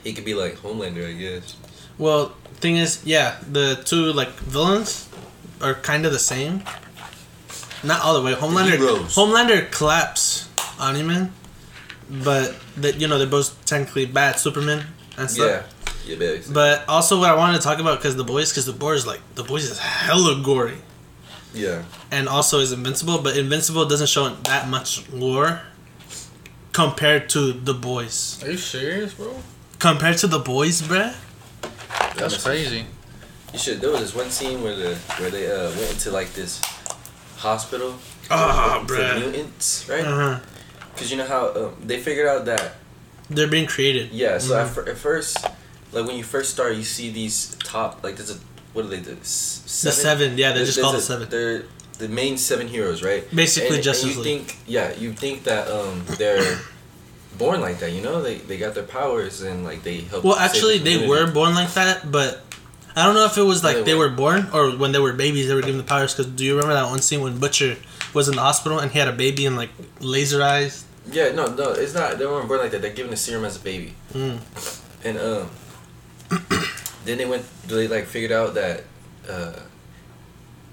[0.04, 1.56] He could be like Homelander, I guess.
[1.98, 5.08] Well, thing is, yeah, the two like villains
[5.60, 6.62] are kind of the same.
[7.82, 8.34] Not all the way.
[8.34, 9.16] Homelander, heroes.
[9.16, 11.32] Homelander claps Omni-Man,
[12.08, 14.86] but that you know they're both technically bad Superman
[15.18, 15.50] and stuff.
[15.50, 15.73] Yeah,
[16.06, 16.54] yeah, basically.
[16.54, 19.20] But also, what I wanted to talk about because the boys, because the boys like
[19.34, 20.78] the boys is hella gory,
[21.54, 23.18] yeah, and also is invincible.
[23.22, 25.62] But invincible doesn't show that much gore
[26.72, 28.42] compared to the boys.
[28.42, 29.34] Are you serious, bro?
[29.78, 31.14] Compared to the boys, bruh.
[32.16, 32.86] That's crazy.
[33.52, 33.80] you should.
[33.80, 36.60] There was this one scene where the where they uh, went into like this
[37.36, 37.94] hospital
[38.30, 39.20] Ah, for bruh.
[39.20, 40.04] mutants, right?
[40.04, 40.40] Uh-huh.
[40.94, 42.76] Because you know how um, they figured out that
[43.28, 44.10] They're being created.
[44.12, 44.74] Yeah, so at, Mhm.
[44.74, 45.36] fir- at first,
[45.94, 48.38] like when you first start, you see these top like there's a
[48.72, 49.16] what do they do?
[49.20, 51.28] S- The seven, yeah, they There's- just call the seven.
[51.30, 51.64] They're
[51.98, 53.22] the main seven heroes, right?
[53.34, 54.46] Basically, and, Justice and you League.
[54.46, 56.58] think yeah, you think that um they're
[57.38, 58.20] born like that, you know?
[58.22, 60.24] They they got their powers and like they help.
[60.24, 62.42] Well, actually, the they were born like that, but
[62.96, 64.08] I don't know if it was like They they were.
[64.10, 66.14] were born or when they were babies they were given the powers.
[66.14, 67.76] Because do you remember that one scene when Butcher
[68.12, 70.84] was in the hospital and he had a baby and like laser eyes?
[71.10, 72.18] Yeah, no, no, it's not.
[72.18, 72.80] They weren't born like that.
[72.82, 74.38] They're given a serum as a baby, Mm.
[75.04, 75.50] and um,
[77.04, 77.44] then they went.
[77.66, 78.84] They like figured out that
[79.28, 79.60] uh,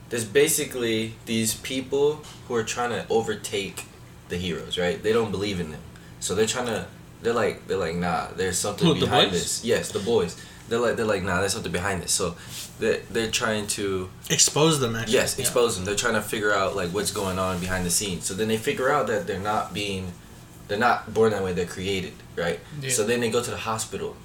[0.09, 3.85] there's basically these people who are trying to overtake
[4.29, 4.77] the heroes.
[4.77, 5.01] Right?
[5.01, 5.81] They don't believe in them,
[6.19, 6.85] so they're trying to.
[7.21, 8.27] They're like they're like nah.
[8.35, 9.63] There's something Who, behind this.
[9.63, 10.35] Yes, the boys.
[10.69, 11.39] They're like they're like nah.
[11.39, 12.11] There's something behind this.
[12.11, 12.35] So
[12.79, 14.95] they're, they're trying to Expose them.
[14.95, 15.13] Actually.
[15.13, 15.43] Yes, Yeah.
[15.43, 15.85] expose them.
[15.85, 18.25] They're trying to figure out like what's going on behind the scenes.
[18.25, 20.13] So then they figure out that they're not being,
[20.67, 21.53] they're not born that way.
[21.53, 22.59] They're created, right?
[22.81, 22.89] Yeah.
[22.89, 24.15] So then they go to the hospital,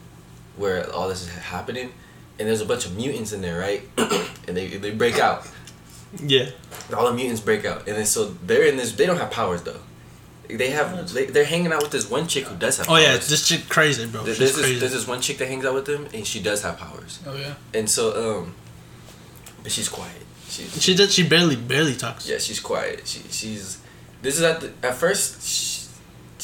[0.56, 1.92] where all this is happening,
[2.38, 3.82] and there's a bunch of mutants in there, right?
[4.48, 5.46] and they they break out.
[6.22, 6.50] Yeah.
[6.96, 8.92] All the mutants break out, and then so they're in this.
[8.92, 9.80] They don't have powers though.
[10.48, 11.12] They have.
[11.12, 12.86] They, they're hanging out with this one chick who does have.
[12.86, 12.98] Powers.
[12.98, 13.28] Oh yeah, powers.
[13.28, 14.22] this chick crazy, bro.
[14.22, 14.78] There- She's There's this, crazy.
[14.78, 17.34] there's this one chick that hangs out with them, and she does have powers, Oh
[17.34, 17.54] yeah.
[17.74, 18.54] and so um,
[19.62, 20.22] but she's quiet.
[20.48, 21.10] She's, She did.
[21.10, 22.28] She barely barely talks.
[22.28, 23.06] Yeah, she's quiet.
[23.08, 23.78] She she's
[24.22, 25.75] this is at the at first she,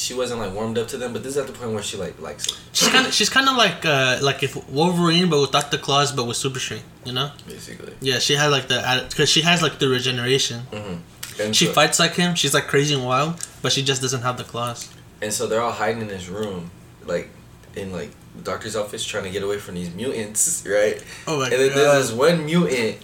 [0.02, 1.96] she wasn't like warmed up to them, but this is at the point where she
[1.96, 5.40] like likes it She's kind of she's kind of like uh like if Wolverine but
[5.40, 6.84] without the claws but with super strength.
[7.04, 7.30] You know?
[7.46, 7.94] basically.
[8.00, 10.62] Yeah, she has like the because she has like the regeneration.
[10.72, 11.52] Mm-hmm.
[11.52, 12.34] She so, fights like him.
[12.34, 14.88] She's like crazy and wild, but she just doesn't have the claws.
[15.22, 16.70] and so they're all hiding in this room,
[17.06, 17.28] like
[17.74, 21.02] in like the doctor's office, trying to get away from these mutants, right?
[21.26, 21.76] Oh my and then god.
[21.78, 22.98] there's this one mutant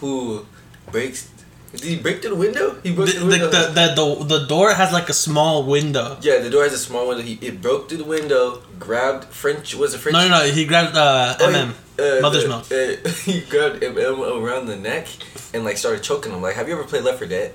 [0.00, 0.46] who
[0.90, 1.28] breaks.
[1.72, 2.76] Did he break through the window?
[2.82, 3.50] He The, broke the, through the window.
[3.50, 3.86] the, the,
[4.28, 6.18] the, the door has like a small window.
[6.20, 7.22] yeah, the door has a small window.
[7.24, 9.74] He it broke through the window, grabbed French.
[9.74, 10.12] Was it French?
[10.14, 10.44] No, no, no.
[10.52, 11.70] He grabbed uh, Oh, MM.
[11.98, 12.64] uh, Mother's the- milk.
[12.70, 15.08] uh, he grabbed MM around the neck
[15.54, 16.42] and like started choking him.
[16.42, 17.54] Like, have you ever played Left 4 Dead?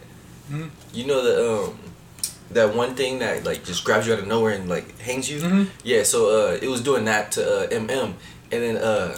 [0.51, 0.69] Mhm.
[0.93, 1.33] You know the
[1.67, 1.79] um
[2.51, 5.39] that one thing that like just grabs you out of nowhere and like hangs you.
[5.41, 5.67] Mhm.
[5.83, 8.13] Yeah, so uh, it was doing that to uh, MM,
[8.51, 9.17] and then uh,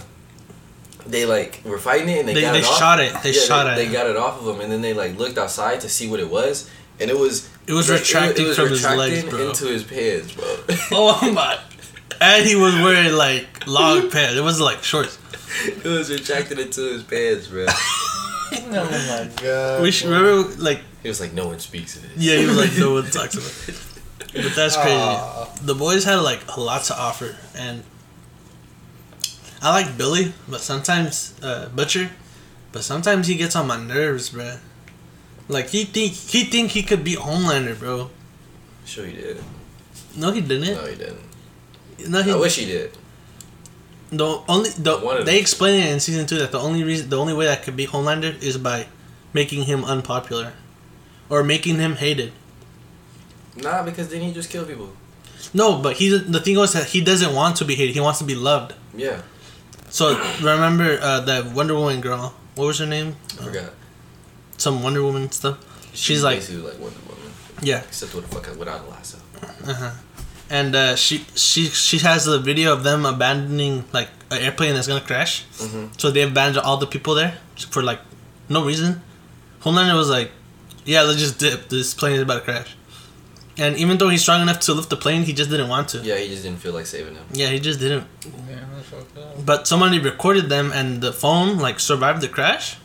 [1.05, 2.77] they like were fighting it and they, They, got they it off.
[2.77, 3.13] shot it.
[3.23, 3.87] They yeah, shot they, it.
[3.87, 6.19] They got it off of him, and then they like looked outside to see what
[6.19, 9.49] it was, and it was It was like, retracting from his legs, bro.
[9.49, 10.45] into his pants, bro.
[10.91, 11.57] oh my!
[12.21, 14.35] And he was wearing like long pants.
[14.37, 15.17] It was like shorts.
[15.65, 17.65] it was retracted into his pants, bro.
[18.51, 19.81] Oh my god.
[19.83, 22.11] We should remember like He was like, no one speaks of this.
[22.17, 22.37] yeah.
[22.37, 23.69] He was like no one talks about.
[23.69, 24.43] it.
[24.43, 24.95] But that's crazy.
[24.95, 25.45] Aw.
[25.61, 27.83] The boys had like a lot to offer, and
[29.61, 32.09] I like Billy, but sometimes uh, Butcher,
[32.71, 34.57] but sometimes he gets on my nerves, bro.
[35.47, 38.09] Like he think he think he could beat Homelander, bro.
[38.85, 39.43] Sure he did.
[40.15, 40.75] No, he didn't.
[40.75, 41.19] No, he didn't.
[42.07, 42.31] No, he.
[42.31, 42.91] I wish he did.
[44.11, 47.33] The only the they explain it in season two that the only reason the only
[47.33, 48.87] way that could beat Homelander is by
[49.33, 50.53] making him unpopular,
[51.29, 52.31] or making him hated.
[53.55, 54.93] Nah, because then he just kill people.
[55.53, 57.93] No, but he the thing was that he doesn't want to be hated.
[57.93, 58.73] He wants to be loved.
[58.95, 59.21] Yeah,
[59.89, 62.33] So remember uh, that Wonder Woman girl?
[62.55, 63.15] What was her name?
[63.39, 63.71] I forgot.
[64.57, 65.57] Some Wonder Woman stuff.
[65.95, 67.79] She's like- basically like Wonder Woman, Yeah.
[67.87, 69.17] except with a fuck without a lasso.
[69.41, 69.91] Uh-huh.
[70.49, 74.87] And uh, she she she has a video of them abandoning like an airplane that's
[74.87, 75.45] gonna crash.
[75.57, 75.93] Mm-hmm.
[75.97, 77.37] So they abandoned all the people there
[77.69, 77.99] for like
[78.49, 79.01] no reason.
[79.61, 80.31] Homelander was like,
[80.85, 81.69] "Yeah, let's just dip.
[81.69, 82.75] This plane is about to crash."
[83.59, 85.99] And even though he's strong enough to lift the plane, he just didn't want to.
[85.99, 87.25] Yeah, he just didn't feel like saving him.
[87.33, 88.07] Yeah, he just didn't.
[88.47, 89.45] Yeah, that's fucked up.
[89.45, 92.77] But somebody recorded them, and the phone like survived the crash.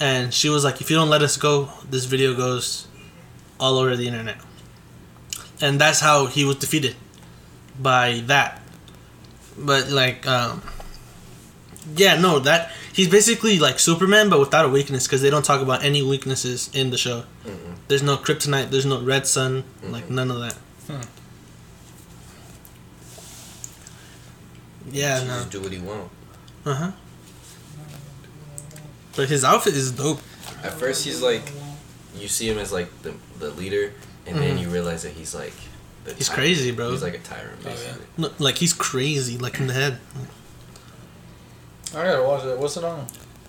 [0.00, 2.86] And she was like, "If you don't let us go, this video goes
[3.58, 4.38] all over the internet."
[5.60, 6.96] And that's how he was defeated
[7.78, 8.62] by that.
[9.58, 10.62] But like, um,
[11.94, 15.60] yeah, no, that he's basically like Superman, but without a weakness because they don't talk
[15.60, 17.24] about any weaknesses in the show.
[17.44, 17.74] Mm-mm.
[17.90, 18.70] There's no kryptonite.
[18.70, 19.64] There's no red sun.
[19.82, 20.10] Like Mhm.
[20.10, 20.54] none of that.
[20.86, 21.00] Hmm.
[24.92, 25.34] Yeah, He no.
[25.38, 26.08] just do what he want.
[26.64, 26.90] Uh huh.
[29.16, 30.20] But his outfit is dope.
[30.62, 31.50] At first, he's like,
[32.16, 33.92] you see him as like the the leader,
[34.24, 34.60] and then Mhm.
[34.62, 35.54] you realize that he's like,
[36.04, 36.38] the He's tyrant.
[36.42, 36.92] crazy, bro.
[36.92, 37.74] He's like a tyrant, Oh, yeah.
[37.74, 38.06] basically.
[38.18, 39.98] No, like he's crazy, like in the head.
[41.92, 42.56] I gotta watch it.
[42.56, 43.06] What's it on?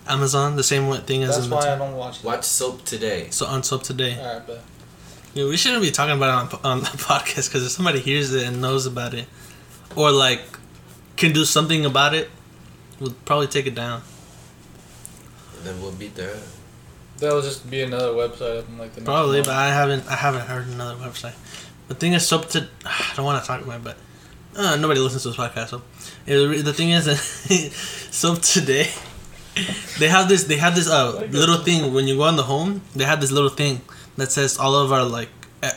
[0.07, 2.23] Amazon, the same thing as That's why I don't watch it.
[2.25, 3.31] Watch Soap2Day.
[3.31, 4.17] so on Soap2Day.
[4.17, 4.63] Alright, but
[5.33, 8.33] Yeah, we shouldn't be talking about it on, on the podcast because if somebody hears
[8.33, 9.27] it and knows about it,
[9.95, 10.41] or like
[11.17, 12.29] can do something about it,
[12.99, 14.01] we'll probably take it down.
[15.63, 16.35] Then we'll beat their
[17.17, 19.47] that'll just be another website up in like the next Probably, month.
[19.47, 21.35] but I haven't I haven't heard another website.
[21.87, 23.97] The thing is, soap to I don't want to talk about it, but
[24.55, 25.67] uh, nobody listens to this podcast.
[25.69, 25.81] So
[26.25, 27.07] it, the thing is,
[28.11, 29.09] Soap2Day.
[29.99, 30.45] They have this.
[30.45, 32.81] They have this uh little thing when you go on the home.
[32.95, 33.81] They have this little thing
[34.17, 35.29] that says all of our like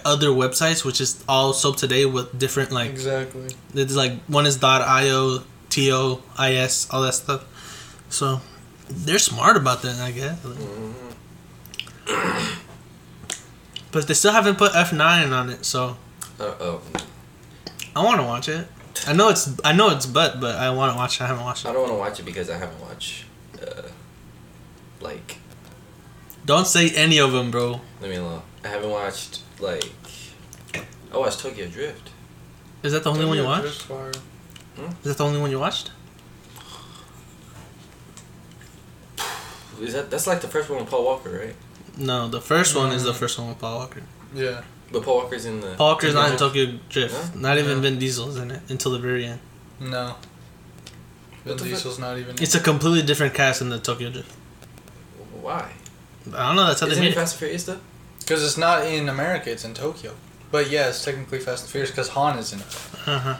[0.05, 3.49] other websites, which is all Soap2Day with different like exactly.
[3.75, 7.45] it's like one is dot io to is all that stuff.
[8.09, 8.41] So
[8.89, 10.39] they're smart about that, I guess.
[10.41, 10.93] Mm-hmm.
[13.93, 15.97] But they still haven't put F nine on it, so
[16.41, 16.83] Uh oh.
[17.97, 18.67] I want to watch it.
[19.07, 21.23] I know it's I know it's but but I want to watch it.
[21.23, 23.25] I haven't watched I don't want to watch it because I haven't watched,
[25.05, 25.39] like,
[26.45, 27.81] Don't say any of them, bro.
[28.01, 28.43] let me alone.
[28.65, 29.85] I haven't watched like,
[31.13, 32.11] I watched Tokyo Drift.
[32.83, 33.63] Is that the only one you watched?
[33.63, 34.13] Drift Fire.
[35.03, 35.91] Is that the only one you watched?
[39.81, 41.55] Is that that's like the first one with Paul Walker, right?
[41.97, 43.17] No, the first one is the Mm.
[43.17, 44.03] first one with Paul Walker.
[44.35, 44.63] Yeah.
[44.93, 45.75] But Paul Walker's in the.
[45.75, 47.15] Paul Walker's not in Tokyo Tokyo Drift.
[47.15, 47.29] Huh?
[47.35, 47.83] Not even Yeah.
[47.83, 49.41] Vin Diesel's in it until the very end.
[49.81, 50.15] No.
[51.45, 51.65] Vin What the?
[51.65, 52.37] Diesel's not even.
[52.41, 54.33] It's a completely different cast in the Tokyo Drift.
[55.45, 55.71] Why?
[56.35, 56.67] I don't know.
[56.67, 57.21] That's how they Isn't made it it.
[57.21, 57.79] Fast and Furious though?
[58.21, 60.15] Because it's not in America, it's in Tokyo.
[60.51, 62.67] But yeah, it's technically Fast and Furious because Han is in it.
[63.07, 63.37] Uh-huh.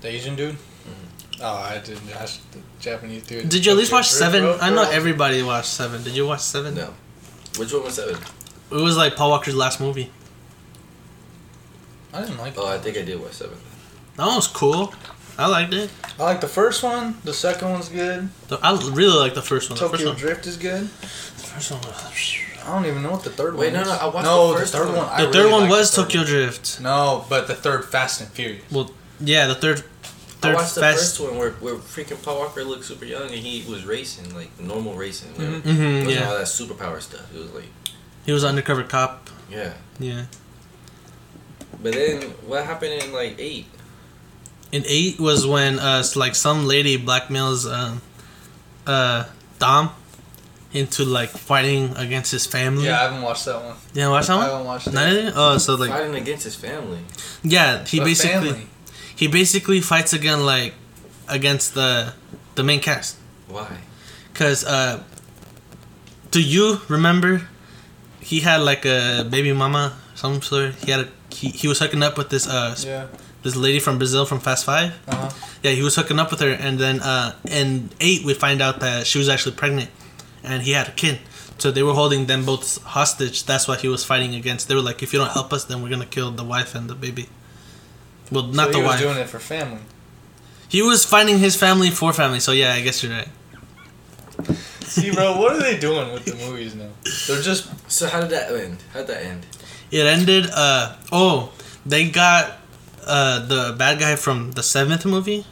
[0.00, 0.54] The Asian dude?
[0.54, 1.42] Mm-hmm.
[1.42, 3.50] Oh, I didn't watch the Japanese dude.
[3.50, 4.40] Did you at least watch Seven?
[4.42, 6.02] bro, I know everybody watched Seven.
[6.02, 6.74] Did you watch Seven?
[6.74, 6.94] No.
[7.58, 8.16] Which one was seven?
[8.70, 10.10] It was like Paul Walker's last movie.
[12.14, 12.58] I didn't like it.
[12.58, 13.58] Oh, I think I did watch seven.
[14.16, 14.94] That one was cool.
[15.38, 15.90] I liked it.
[16.18, 17.16] I like the first one.
[17.24, 18.28] The second one's good.
[18.48, 19.78] The- I really like the first one.
[19.78, 20.18] The first Tokyo one.
[20.18, 20.82] Drift is good.
[20.82, 20.86] The
[21.48, 22.36] first one was.
[22.64, 24.58] I don't even know what the third Wait, one no, no, I watched no, the
[24.60, 24.98] first third one.
[24.98, 25.08] one.
[25.20, 26.26] The really third one was third Tokyo one.
[26.30, 26.80] Drift.
[26.80, 28.62] No, but the third Fast and Furious.
[28.70, 28.90] Well,
[29.20, 29.78] yeah, the third.
[29.80, 30.98] I Third watched the fast.
[30.98, 34.50] first one where, where freaking Paul Walker looked super young and he was racing like
[34.60, 35.32] normal racing.
[35.38, 35.60] you know?
[35.60, 35.62] Mhm.
[35.62, 35.68] Mhm,
[36.02, 36.28] It wasn't yeah.
[36.28, 37.32] all that superpower stuff.
[37.34, 37.68] It was like,
[38.26, 39.30] He was an undercover cop.
[39.50, 39.74] yeah.
[40.00, 40.24] Yeah.
[41.82, 43.66] But then what happened in like eight?
[44.72, 48.00] In eight was when uh like some lady blackmails um
[48.86, 49.24] uh
[49.58, 49.90] Dom
[50.72, 52.86] into like fighting against his family.
[52.86, 53.76] Yeah, I haven't watched that one.
[53.92, 54.46] Yeah, watch that I one.
[54.48, 55.08] haven't watched that.
[55.12, 55.32] either?
[55.36, 57.00] Oh, so like Fighting against his family.
[57.44, 58.66] yeah, he But basically family.
[59.14, 60.72] he basically fights again like
[61.28, 62.14] against the
[62.54, 63.16] the main cast.
[63.48, 63.68] Why?
[64.32, 65.02] Cause uh,
[66.30, 67.42] do you remember?
[68.20, 70.74] He had like a baby mama, some sort.
[70.76, 73.06] He had a he, he was hooking up with this uh Yeah.
[73.42, 74.92] This lady from Brazil from Fast Five.
[75.08, 75.30] Uh huh.
[75.62, 78.80] Yeah, he was hooking up with her, and then uh, in eight we find out
[78.80, 79.90] that she was actually pregnant,
[80.42, 81.18] and he had a kid.
[81.58, 83.44] So they were holding them both hostage.
[83.44, 84.66] That's what he was fighting against.
[84.68, 86.88] They were like, if you don't help us, then we're gonna kill the wife and
[86.90, 87.28] the baby.
[88.32, 89.00] Well, not so the he was wife.
[89.00, 89.82] doing it for family.
[90.68, 92.40] He was fighting his family for family.
[92.40, 93.28] So yeah, I guess you're right.
[94.80, 96.88] See, bro, what are they doing with the movies now?
[97.28, 98.78] They're just So how did that end?
[98.92, 99.46] How did that end?
[99.90, 100.46] It ended.
[100.52, 101.52] Uh oh,
[101.84, 102.58] they got
[103.06, 105.44] uh the bad guy from the seventh movie.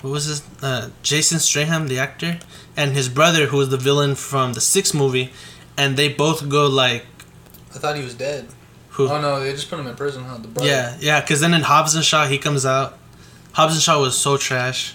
[0.00, 0.42] What was his?
[0.62, 2.40] Uh, Jason Statham, the actor,
[2.76, 5.30] and his brother, who was the villain from the sixth movie,
[5.76, 7.06] and they both go like
[7.74, 8.48] I thought he was dead.
[8.90, 9.08] who?
[9.08, 10.38] Oh no, they just put him in prison, huh?
[10.38, 10.68] The brother.
[10.68, 11.20] yeah, yeah.
[11.20, 12.98] Because then in Hobbs and Shaw, he comes out.
[13.52, 14.94] Hobbs and Shaw was so trash.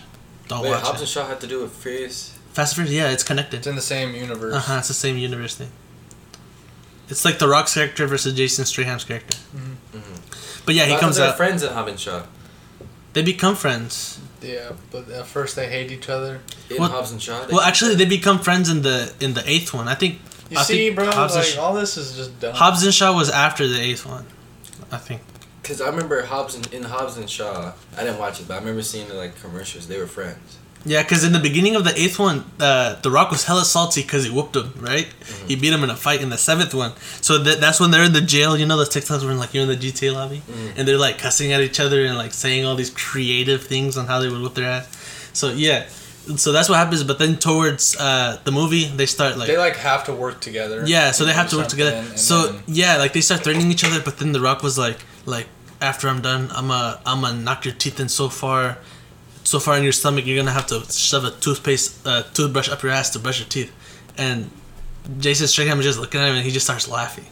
[0.50, 1.02] Don't Wait, watch Hobbs it.
[1.04, 2.38] and Shaw had to do with Furious.
[2.54, 3.58] Fast and Furious, yeah, it's connected.
[3.58, 4.54] It's in the same universe.
[4.56, 4.76] Uh huh.
[4.80, 5.70] It's the same universe thing.
[7.10, 9.38] It's like the Rock's character versus Jason Statham's character.
[9.56, 9.76] Mhm.
[10.68, 11.38] But yeah, he But comes thought they were out.
[11.38, 12.22] friends in Hobbs and Shaw.
[13.14, 14.20] They become friends.
[14.42, 16.42] Yeah, but at first they hate each other.
[16.70, 17.48] In Well- Hobbs and Shaw.
[17.50, 19.88] Well, actually, they become friends in the in the eighth one.
[19.88, 20.20] I think
[20.52, 22.54] You I see, think bro, Hobbs like Sh- all this is just dumb.
[22.54, 24.26] Hobbs and Shaw was after the eighth one.
[24.92, 25.22] I think.
[25.62, 27.72] Because I remember Hobbs and, in Hobbs and Shaw.
[27.98, 29.88] I didn't watch it, but I remember seeing the like commercials.
[29.88, 30.57] They were friends.
[30.86, 34.02] Yeah, because in the beginning of the eighth one, uh, The Rock was hella salty
[34.04, 35.08] because he whooped him, right?
[35.08, 35.48] Mm-hmm.
[35.48, 36.94] He beat him in a fight in the seventh one.
[37.22, 38.58] So that, that's when they're in the jail.
[38.58, 40.42] You know, the TikToks were in, like, you're in the GTA lobby.
[40.50, 40.74] Mhm.
[40.78, 44.08] And they're, like, cussing at each other and, like, saying all these creative things on
[44.08, 44.88] how they would whoop their ass.
[45.34, 45.88] So, yeah.
[46.38, 47.04] So that's what happens.
[47.04, 49.48] But then towards uh, the movie, they start, like...
[49.48, 50.84] they like have to work together.
[50.86, 52.04] Yeah, so they have to work together.
[52.18, 55.00] So then- yeah, like they start threatening each other, but then The Rock was like,
[55.26, 55.48] like
[55.82, 58.78] after I'm done, I'm a I'm gonna knock your teeth in so far,
[59.48, 62.84] so far in your stomach, you're gonna have to shove a toothpaste uh, toothbrush up
[62.84, 63.72] your ass to brush your teeth,
[64.18, 64.50] and
[65.20, 67.28] Jason Statham is just looking at him and he just starts laughing.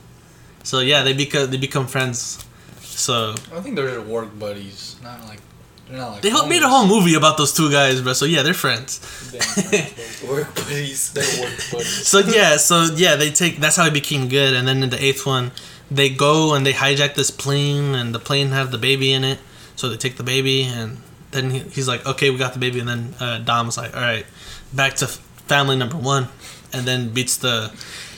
[0.64, 2.46] So yeah, they become they become friends.
[2.80, 5.42] So I think they're work buddies, not like
[5.90, 6.22] they're not like.
[6.22, 8.14] they helped made a whole movie about those two guys, bro.
[8.14, 9.00] So yeah, they're friends.
[9.34, 10.24] Damn friends.
[10.24, 11.12] Work buddies.
[11.12, 12.08] They're work buddies.
[12.08, 13.58] so yeah, so yeah, they take.
[13.58, 14.54] That's how it became good.
[14.54, 15.52] And then in the eighth one,
[15.92, 19.40] they go and they hijack this plane, and the plane have the baby in it.
[19.76, 21.00] So they take the baby, and
[21.36, 24.02] then he, he's like, "Okay, we got the baby." And then uh, Dom's like, "All
[24.02, 24.26] right,
[24.74, 26.30] back to family number one,"
[26.74, 27.72] and then beats the.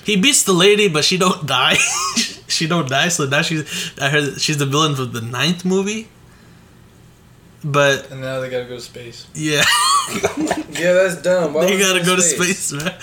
[0.06, 1.76] He beats the lady, but she don't die.
[2.48, 3.10] she don't die.
[3.10, 3.92] So now she's.
[4.00, 6.08] I heard she's the villain for the ninth movie.
[7.64, 9.26] But And now they gotta go to space.
[9.34, 9.64] yeah,
[10.72, 11.54] Yeah, that's dumb.
[11.54, 12.94] Why they gotta in go to space, man.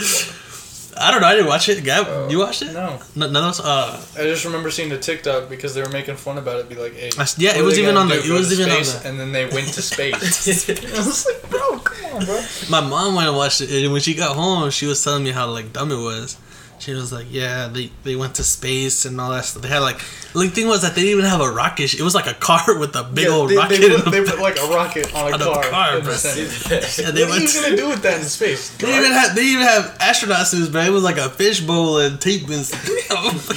[1.01, 1.27] I don't know.
[1.27, 1.83] I didn't watch it.
[1.85, 2.29] Gab, Oh.
[2.29, 2.73] you watched it?
[2.73, 3.61] No, No, none of us.
[3.61, 6.69] Uh, I just remember seeing the TikTok because they were making fun about it.
[6.69, 9.03] Be like, hey, I yeah, it was even on the- it was even on the-
[9.05, 10.15] And then they went to space.
[10.69, 12.41] I was like, bro, come on, bro.
[12.71, 15.31] my mom went and watched it, and when she got home, she was telling me
[15.33, 16.37] how like dumb it was.
[16.81, 19.63] She was like, "Yeah, they, they went to space and all that stuff.
[19.63, 19.99] They had like,
[20.35, 21.95] the thing was that they didn't even have a rocket.
[21.95, 23.79] It was like a car with a big Yeah, old they, rocket.
[23.81, 25.63] They in put, the they put like a rocket on a On a car.
[25.65, 26.11] car, the
[27.03, 28.77] Yeah, they What are you gonna do with that in space?
[28.77, 30.83] They even had they even have astronaut suits, bro.
[30.83, 33.49] It was like a fishbowl and tape and stuff.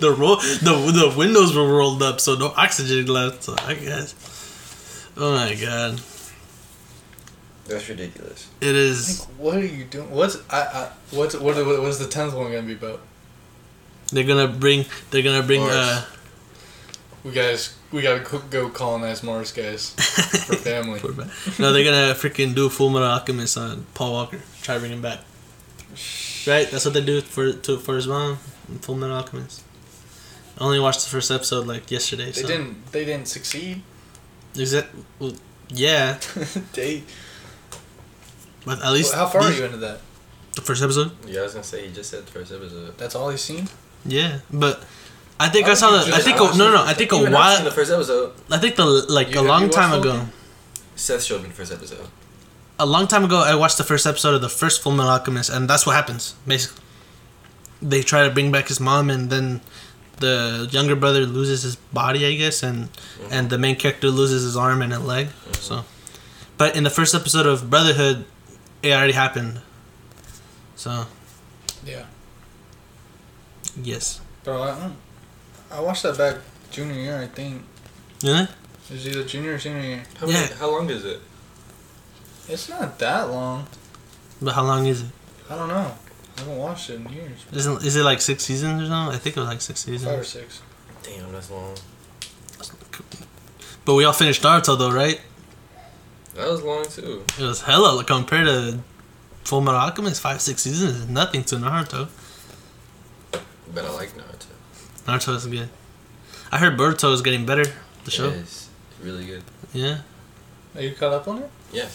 [0.00, 0.72] the roll the
[1.10, 3.42] the windows were rolled up, so no oxygen left.
[3.44, 4.14] So I guess.
[5.16, 6.00] Oh my god,
[7.66, 8.48] That's ridiculous.
[8.60, 9.20] it is.
[9.20, 10.10] Like, what are you doing?
[10.10, 13.00] What's I, I what's what what's the tenth one gonna be about?
[14.12, 14.84] They're gonna bring.
[15.10, 15.60] They're gonna bring.
[15.60, 15.74] Mars.
[15.74, 16.04] uh
[17.24, 18.20] We guys, we gotta
[18.50, 19.90] go colonize Mars, guys,
[20.46, 21.00] for family.
[21.58, 24.40] No, they're gonna freaking do Full Metal Alchemist on Paul Walker.
[24.62, 25.20] Try to bring him back.
[26.46, 28.38] Right, that's what they do for to for his mom.
[28.68, 29.62] in Full Metal Alchemist.
[30.58, 32.26] I only watched the first episode like yesterday.
[32.26, 32.46] They so.
[32.48, 32.92] didn't.
[32.92, 33.82] They didn't succeed.
[34.54, 34.88] Is that?
[35.18, 35.34] Well,
[35.68, 36.18] yeah,
[36.74, 37.04] they.
[38.64, 40.00] But at least how far are these- you into that?
[40.54, 41.12] The first episode.
[41.26, 42.98] Yeah, I was gonna say he just said the first episode.
[42.98, 43.68] That's all you've seen.
[44.04, 44.82] Yeah, but
[45.40, 46.14] I think Why I saw the.
[46.14, 46.84] I think a, watch no, no.
[46.84, 47.64] I think a Even I've while.
[47.64, 48.32] the first episode.
[48.50, 50.12] I think the like You- a long time ago.
[50.12, 50.26] Loki?
[50.94, 52.06] Seth showed me the first episode.
[52.78, 55.48] A long time ago, I watched the first episode of the first Full Metal Alchemist,
[55.50, 56.82] and that's what happens basically.
[57.80, 59.60] They try to bring back his mom, and then
[60.18, 62.88] the younger brother loses his body, I guess, and
[63.30, 65.28] and the main character loses his arm and a leg.
[65.54, 65.86] So, mm-hmm.
[66.58, 68.24] but in the first episode of Brotherhood,
[68.82, 69.60] it already happened.
[70.76, 71.06] So
[71.84, 72.06] Yeah,
[73.80, 74.62] yes, bro.
[74.62, 74.90] I,
[75.70, 76.36] I watched that back
[76.70, 77.18] junior year.
[77.18, 77.62] I think
[78.20, 78.44] yeah,
[78.88, 80.02] it was either junior or senior year.
[80.18, 80.32] How, Yeah.
[80.40, 81.20] many, how long is it?
[82.48, 83.66] It's not that long.
[84.40, 85.08] but how long is it?
[85.48, 85.94] I don't know.
[86.36, 87.44] I haven't watched it in years.
[87.52, 89.14] Isn't is it like six seasons or something?
[89.14, 90.10] I think it was like six seasons.
[90.10, 90.60] Five or seasons.
[91.02, 91.16] six.
[91.18, 91.76] Damn, that's long.
[93.84, 95.20] But we all finished Naruto though, right?
[96.34, 97.24] That was long too.
[97.38, 98.78] It was hella like, compared to
[99.44, 100.20] Full Metal Alchemist.
[100.20, 102.08] Five six seasons is nothing to Naruto.
[103.74, 104.46] But I like Naruto.
[105.06, 105.68] Naruto is good.
[106.50, 107.64] I heard Boruto is getting better.
[108.04, 108.68] The show, It is
[109.02, 109.42] really good.
[109.72, 109.98] yeah.
[110.74, 111.50] Are you caught up on it?
[111.72, 111.88] Yeah.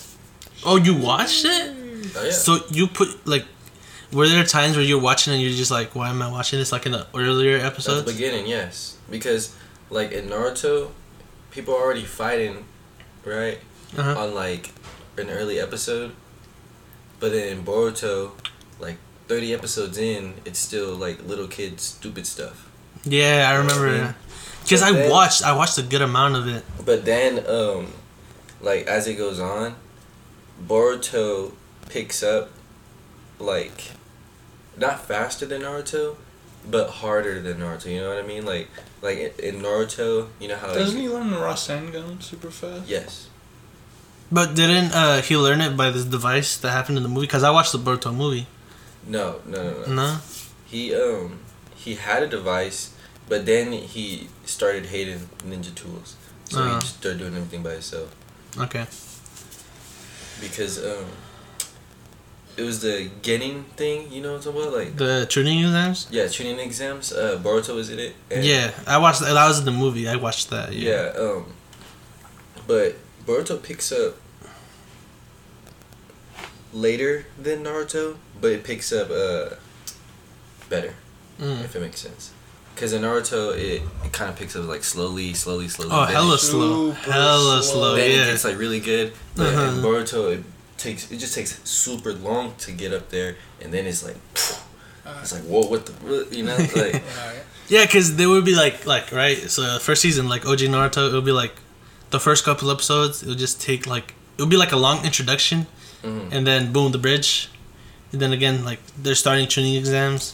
[0.65, 1.75] Oh, you watched it?
[2.15, 2.31] Oh yeah.
[2.31, 3.45] So you put like,
[4.13, 6.71] were there times where you're watching and you're just like, why am I watching this?
[6.71, 8.11] Like in the earlier At the episodes.
[8.11, 9.55] beginning, yes, because
[9.89, 10.91] like in Naruto,
[11.51, 12.65] people are already fighting,
[13.25, 13.59] right?
[13.95, 14.19] Uh-huh.
[14.19, 14.73] On like
[15.17, 16.11] an early episode,
[17.19, 18.31] but then in Boruto,
[18.79, 22.69] like thirty episodes in, it's still like little kid stupid stuff.
[23.05, 23.95] Yeah, I remember.
[23.95, 24.13] yeah.
[24.63, 26.63] Because But I then- watched, I watched a good amount of it.
[26.85, 27.93] But then, um,
[28.61, 29.75] like as it goes on,
[30.65, 31.53] Boruto
[31.89, 32.49] picks up,
[33.39, 33.91] like,
[34.75, 36.17] not faster than Naruto,
[36.69, 37.85] but harder than Naruto.
[37.85, 38.45] You know what I mean?
[38.45, 38.67] Like,
[39.01, 42.87] like in- in Naruto, you know how Doesn't he learn the Rasengan super fast?
[42.87, 43.29] Yes.
[44.31, 47.27] But didn't uh, he learn it by this device that happened in the movie?
[47.27, 48.45] Because I watched the Boruto movie.
[49.07, 49.93] No, no, no, no.
[49.95, 50.17] No.
[50.65, 51.39] He um
[51.75, 52.93] he had a device,
[53.29, 56.15] but then he started hating ninja tools,
[56.49, 56.73] so Uh-huh.
[56.75, 58.13] he just started doing everything by himself
[58.59, 58.85] Okay.
[60.41, 61.05] because um.
[62.57, 64.73] It was the getting thing, you know what I'm talking about?
[64.79, 66.07] Like, The Chunin exams.
[66.09, 67.13] yeah, Chunin exams.
[67.13, 68.15] Uh, Boruto was in it.
[68.31, 69.31] Yeah, I watched that.
[69.33, 70.07] That was in the movie.
[70.09, 70.73] I watched that.
[70.73, 71.13] Yeah.
[71.13, 71.21] Yeah.
[71.21, 71.45] um,
[72.65, 72.95] but
[73.27, 74.15] Boruto picks up
[76.73, 79.55] later than Naruto, but it picks up uh
[80.69, 80.93] better
[81.39, 81.63] Mm.
[81.63, 82.31] if it makes sense.
[82.73, 85.91] Because in Naruto, it, it kind of picks up like slowly, slowly, slowly.
[85.93, 86.91] Oh, hella it, slow.
[86.91, 87.73] Hella slow.
[87.73, 87.95] slow.
[87.95, 89.13] Then it gets like really good.
[89.35, 89.77] But Uh-huh.
[89.77, 90.43] in Boruto, it
[90.79, 94.17] takes it just takes super long to get up there, and then it's like.
[95.21, 97.01] It's like whoa, what the, what, you know, like
[97.69, 99.37] Yeah, because they would be like, like right.
[99.49, 101.53] So the first season, like OG Naruto, it would be like
[102.09, 103.23] the first couple episodes.
[103.23, 105.67] It would just take like it would be like a long introduction,
[106.03, 106.31] mhm.
[106.31, 107.49] and then boom, the bridge,
[108.11, 110.33] and then again like they're starting training exams,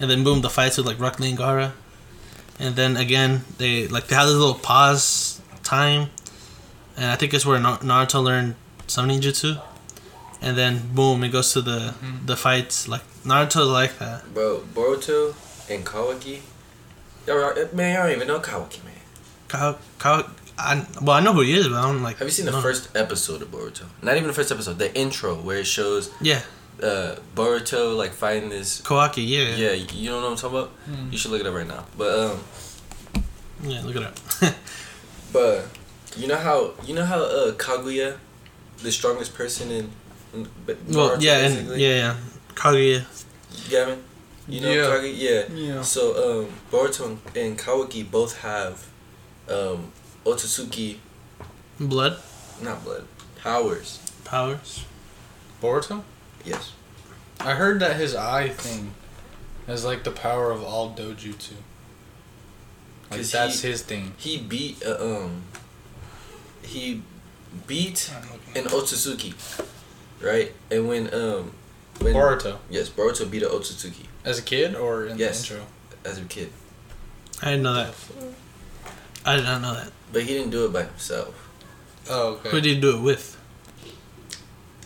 [0.00, 1.72] and then boom, the fights with like Rock Lee and Gaara,
[2.58, 6.10] and then again they like they have this little pause time,
[6.96, 8.54] and I think it's where Na- Naruto learned
[8.86, 9.60] some ninjutsu,
[10.42, 11.94] and then boom, it goes to the
[12.26, 12.88] the fights.
[12.88, 14.32] Like Naruto's like that.
[14.34, 15.34] bro, Boruto
[15.70, 16.40] and Kawaki.
[17.26, 18.94] Y'all, man, y'all don't even know Kawaki, man.
[19.48, 22.16] Ka- Ka- I, well, I know who he is, but I don't like.
[22.18, 22.60] Have you seen the no.
[22.60, 23.84] first episode of Boruto?
[24.02, 24.78] Not even the first episode.
[24.78, 26.42] The intro where it shows Yeah,
[26.82, 28.80] uh, Boruto like fighting this.
[28.82, 29.26] Kawaki.
[29.26, 30.68] Yeah, Yeah, you don't know what I'm talking about.
[30.84, 31.12] Hmm.
[31.12, 31.84] You should look it up right now.
[31.96, 32.40] But um,
[33.62, 33.82] yeah.
[33.82, 34.18] Look it up.
[35.32, 35.66] but
[36.16, 38.16] you know how you know how uh Kaguya,
[38.82, 39.90] the strongest person in,
[40.34, 42.16] in but well, Naruto, yeah, and yeah, yeah.
[42.54, 43.04] Kaguya.
[43.70, 44.02] Gavin,
[44.48, 44.82] you know Yeah.
[44.82, 45.74] Kaguya, yeah.
[45.74, 45.82] Yeah.
[45.82, 48.86] So um, Boruto and, and Kawaki both have
[49.48, 49.92] um
[50.32, 50.96] Otsutsuki,
[51.80, 52.18] Blood
[52.62, 53.04] not blood,
[53.40, 54.00] powers.
[54.24, 54.84] powers.
[55.62, 56.02] Boruto?
[56.44, 56.72] Yes.
[57.40, 58.92] I heard that his eye thing
[59.66, 61.52] has like the power of all dojutsu.
[63.10, 64.14] Like 'Cause that's he- his thing.
[64.16, 65.42] He beat uh, um.
[66.62, 67.02] He
[67.66, 68.10] beat
[68.54, 69.34] an Otsutsuki,
[70.20, 70.52] right?
[70.70, 71.52] And when um
[72.00, 72.58] when Boruto.
[72.68, 75.46] yes, Boruto beat an Otsutsuki As a kid or in Yes.
[75.48, 75.66] the intro?
[76.04, 76.50] as a kid,
[77.42, 77.94] I didn't know that.
[79.24, 79.92] I did not know that.
[80.12, 81.34] But he didn't do it by himself.
[82.10, 82.48] Oh, okay.
[82.50, 83.36] Who did you do it with?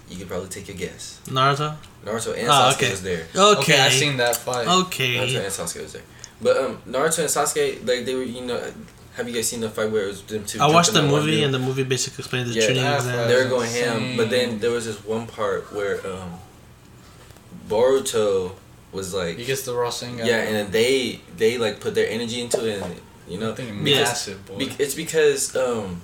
[0.09, 1.21] You could probably take a guess.
[1.27, 1.77] Naruto.
[2.05, 2.91] Naruto and Ah, Sasuke okay.
[2.91, 3.27] was there.
[3.35, 3.61] Okay.
[3.61, 4.67] okay, I seen that fight.
[4.67, 5.15] Okay.
[5.17, 5.37] Naruto Okay.
[5.37, 6.03] and Sasuke was there.
[6.41, 8.61] But um, Naruto and Sasuke, like they were, you know,
[9.15, 10.59] have you guys seen the fight where it was them two?
[10.61, 12.75] I watched the jumping on one movie, and the movie basically explained the Yeah, Chunin
[12.83, 13.19] that exam.
[13.19, 14.17] was- they were going ham.
[14.17, 16.33] But then there was this one part where um,
[17.69, 18.53] Boruto
[18.91, 20.27] was like, He gets the Rasengan.
[20.27, 23.01] yeah, and then they they like put their energy into it, and
[23.33, 24.03] you know, I think Yeah.
[24.05, 24.59] massive boy.
[24.61, 26.01] Be- it's because um,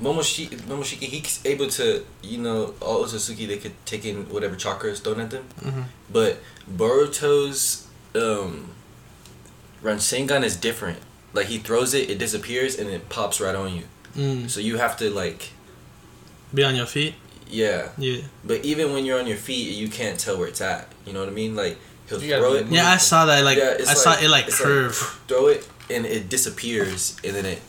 [0.00, 4.90] Momoshiki, Momoshiki, he's able to, you know, all Otsutsuki, they could take in whatever chakra
[4.90, 5.44] is thrown at them.
[5.60, 5.84] Mhm.
[6.16, 6.32] But
[6.80, 8.70] Boruto's um,
[9.82, 10.98] Rasengan is different.
[11.34, 13.82] Like, he throws it, it disappears, and it pops right on you.
[14.16, 14.48] Mm.
[14.50, 15.50] So you have to, like,
[16.54, 17.14] Be on your feet.
[17.50, 17.88] yeah.
[17.98, 18.22] Yeah.
[18.44, 20.88] But even when you're on your feet, you can't tell where it's at.
[21.06, 21.54] You know what I mean?
[21.54, 21.76] Like,
[22.08, 22.66] he'll You throw it.
[22.70, 23.44] Yeah, I saw that.
[23.44, 24.96] Like Yeah, it's I saw it like it's curve.
[25.28, 27.62] throw it, and it disappears, and then it,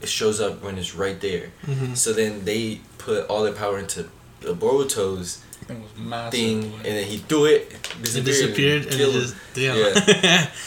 [0.00, 1.50] it shows up when it's right there.
[1.66, 1.96] Mhm.
[1.96, 4.08] So then they put all their power into
[4.40, 5.82] the Boruto's Thing
[6.30, 9.20] thing, and then he threw it, It disappeared and it killed him.
[9.22, 10.48] just damn.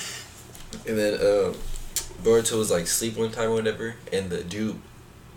[0.88, 1.56] And then um,
[2.24, 4.80] Boruto was like sleep one time or whatever, and the dude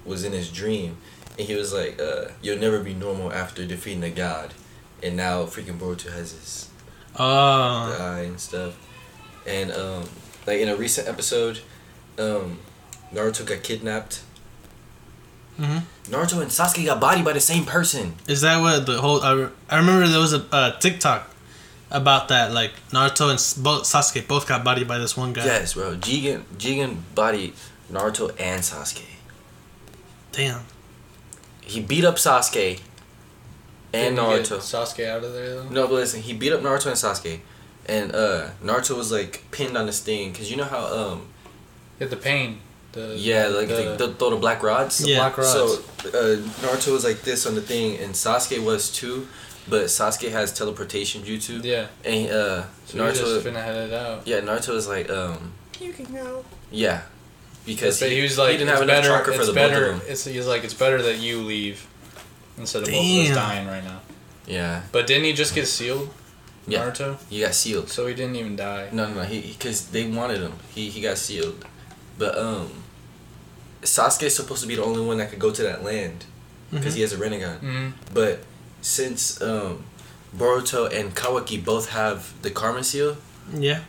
[0.05, 0.97] was in his dream,
[1.39, 4.55] and he was like, uh, "You'll never be normal after defeating a god,"
[5.03, 6.71] and now freaking Boruto has his
[7.19, 7.25] oh.
[8.01, 8.77] eye and stuff,
[9.47, 10.05] and um,
[10.51, 11.61] like in a recent episode,
[12.19, 12.59] um,
[13.15, 14.21] Naruto got kidnapped.
[15.57, 15.79] hmm
[16.11, 18.15] Naruto and Sasuke got bodied by the same person.
[18.27, 19.23] Is that what the whole?
[19.23, 21.31] I, re- I remember there was a uh, TikTok
[21.91, 22.53] about that.
[22.53, 25.45] Like Naruto and S- both Sasuke both got bodied by this one guy.
[25.45, 25.95] Yes, bro.
[25.97, 27.53] Jigen Jigen bodied
[27.93, 29.05] Naruto and Sasuke.
[30.33, 30.63] Damn.
[31.63, 32.81] He beat up Sasuke
[33.93, 34.59] and Didn't he get Naruto.
[34.59, 35.69] Sasuke out of there though.
[35.69, 37.41] No, but listen, he beat up Naruto and Sasuke,
[37.87, 41.27] and uh, Naruto was like pinned on this thing because you know how um
[41.99, 42.59] He had the pain.
[42.93, 44.99] The yeah like the, they they throw the black rods.
[44.99, 45.19] the Yeah.
[45.19, 45.53] black rods.
[45.53, 45.65] So
[46.09, 49.29] uh, Naruto was like this on the thing, and Sasuke was too,
[49.69, 51.87] but Sasuke has teleportation jutsu, Yeah.
[52.05, 53.41] and uh, So you're just Naruto.
[53.43, 54.27] finna head it out.
[54.27, 55.53] Yeah, Naruto was like um.
[55.81, 56.45] You can go.
[56.71, 57.03] Yeah,
[57.65, 59.15] because But he, he was like, he didn't it's have enough better.
[59.17, 59.81] chakra for it's the better.
[59.93, 60.11] both of them.
[60.13, 61.87] It's he's like, it's better that you leave
[62.59, 64.01] instead of both of us dying right now.
[64.47, 66.11] Yeah, But didn't he just get sealed,
[66.71, 66.91] Yeah.
[66.91, 67.19] Naruto?
[67.29, 67.89] he got sealed.
[67.91, 68.89] So he didn't even die.
[68.93, 69.23] No, no, no.
[69.23, 70.53] He because they wanted him.
[70.75, 71.65] He he got sealed,
[72.19, 72.71] but um,
[73.83, 76.25] Sasuke's supposed to be the only one that could go to that land
[76.71, 77.59] because he has a Rinnegan.
[77.59, 78.41] hmm But
[78.83, 79.85] since um,
[80.37, 83.17] Boruto and Kawaki both have the Karma Seal,
[83.53, 83.81] Yeah.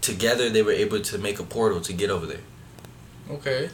[0.00, 2.44] together they were able to make a portal to get over there.
[3.30, 3.68] Okay.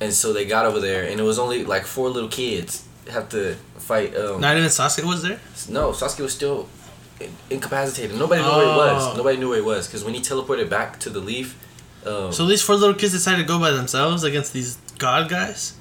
[0.00, 3.28] And so they got over there, and it was only like four little kids have
[3.30, 4.16] to fight.
[4.16, 5.38] Um, Not even Sasuke was there.
[5.68, 6.68] no, Sasuke was still
[7.50, 8.16] incapacitated.
[8.18, 9.02] Nobody knew where he was.
[9.12, 9.16] Oh.
[9.16, 11.56] Nobody knew where he was because when he teleported back to the leaf.
[12.06, 15.74] Um, So these four little kids decided to go by themselves against these god guys.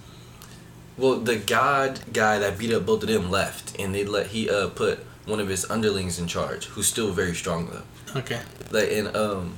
[0.97, 4.49] Well, the god guy that beat up both of them left, and they let he
[4.49, 8.19] uh put one of his underlings in charge, who's still very strong though.
[8.19, 8.39] Okay.
[8.71, 9.57] Like and um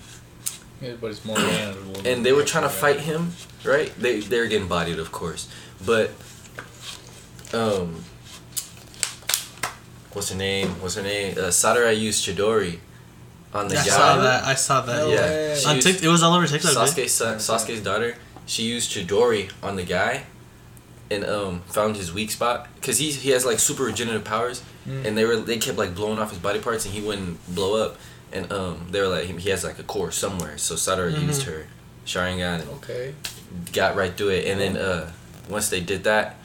[0.81, 2.07] Yeah, but it's more manageable.
[2.07, 3.93] and they were trying to fight him, right?
[3.99, 5.47] They they were getting bodied, of course,
[5.85, 6.09] but
[7.53, 8.03] um,
[10.17, 10.69] what's her name?
[10.81, 11.37] What's her name?
[11.37, 12.79] Uh, Sakurai used Chidori
[13.53, 13.89] on the I guy.
[13.99, 14.43] saw that.
[14.45, 14.97] I saw that.
[15.03, 15.55] No Yeah, way.
[15.59, 16.71] she On used- it was all over TikTok.
[16.73, 16.79] dude.
[17.05, 18.15] Sasuke's son, Sasuke's daughter,
[18.45, 20.23] she used Chidori on the guy,
[21.13, 24.57] and um found his weak spot because he he has like super regenerative powers,
[24.89, 25.05] Mm.
[25.05, 27.71] and they were they kept like blowing off his body parts and he wouldn't blow
[27.83, 27.91] up,
[28.35, 31.27] and um they were like he has like a core somewhere, so Sadara Mhm.
[31.29, 31.67] used her
[32.05, 33.13] Sharingan and Okay.
[33.79, 35.11] got right through it, and then uh
[35.49, 36.35] once they did that.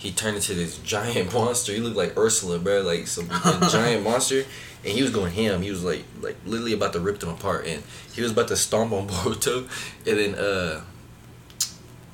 [0.00, 1.72] He turned into this giant monster.
[1.72, 4.44] He looked like Ursula, bro, like some a giant monster.
[4.82, 5.60] And he was going ham.
[5.62, 7.66] He was like, like literally about to rip them apart.
[7.66, 7.82] And
[8.14, 9.68] he was about to stomp on Boruto.
[10.08, 10.80] And then uh,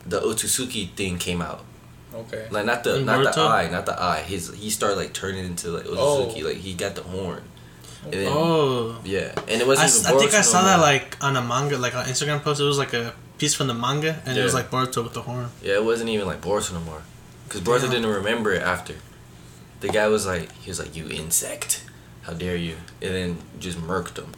[0.04, 1.64] the Otsutsuki thing came out.
[2.14, 2.46] Okay.
[2.50, 4.22] Like not the In not the eye, not the eye.
[4.22, 6.42] His he started like turning into like Otsutsuki.
[6.44, 7.42] Like he got the horn.
[8.04, 8.98] And then, Oh.
[9.04, 9.88] yeah, and it wasn't.
[9.88, 12.60] s- even I think I saw that like on a manga, like on Instagram post.
[12.60, 15.22] It was like a piece from the manga, and it was like Boruto with the
[15.22, 15.48] horn.
[15.62, 17.02] Yeah, it wasn't even like Boruto no more.
[17.46, 17.90] Because Boruto Damn.
[17.90, 18.94] didn't remember it after.
[19.80, 21.84] The guy was like, he was like, you insect.
[22.22, 22.76] How dare you?
[23.00, 24.32] And then just murked him.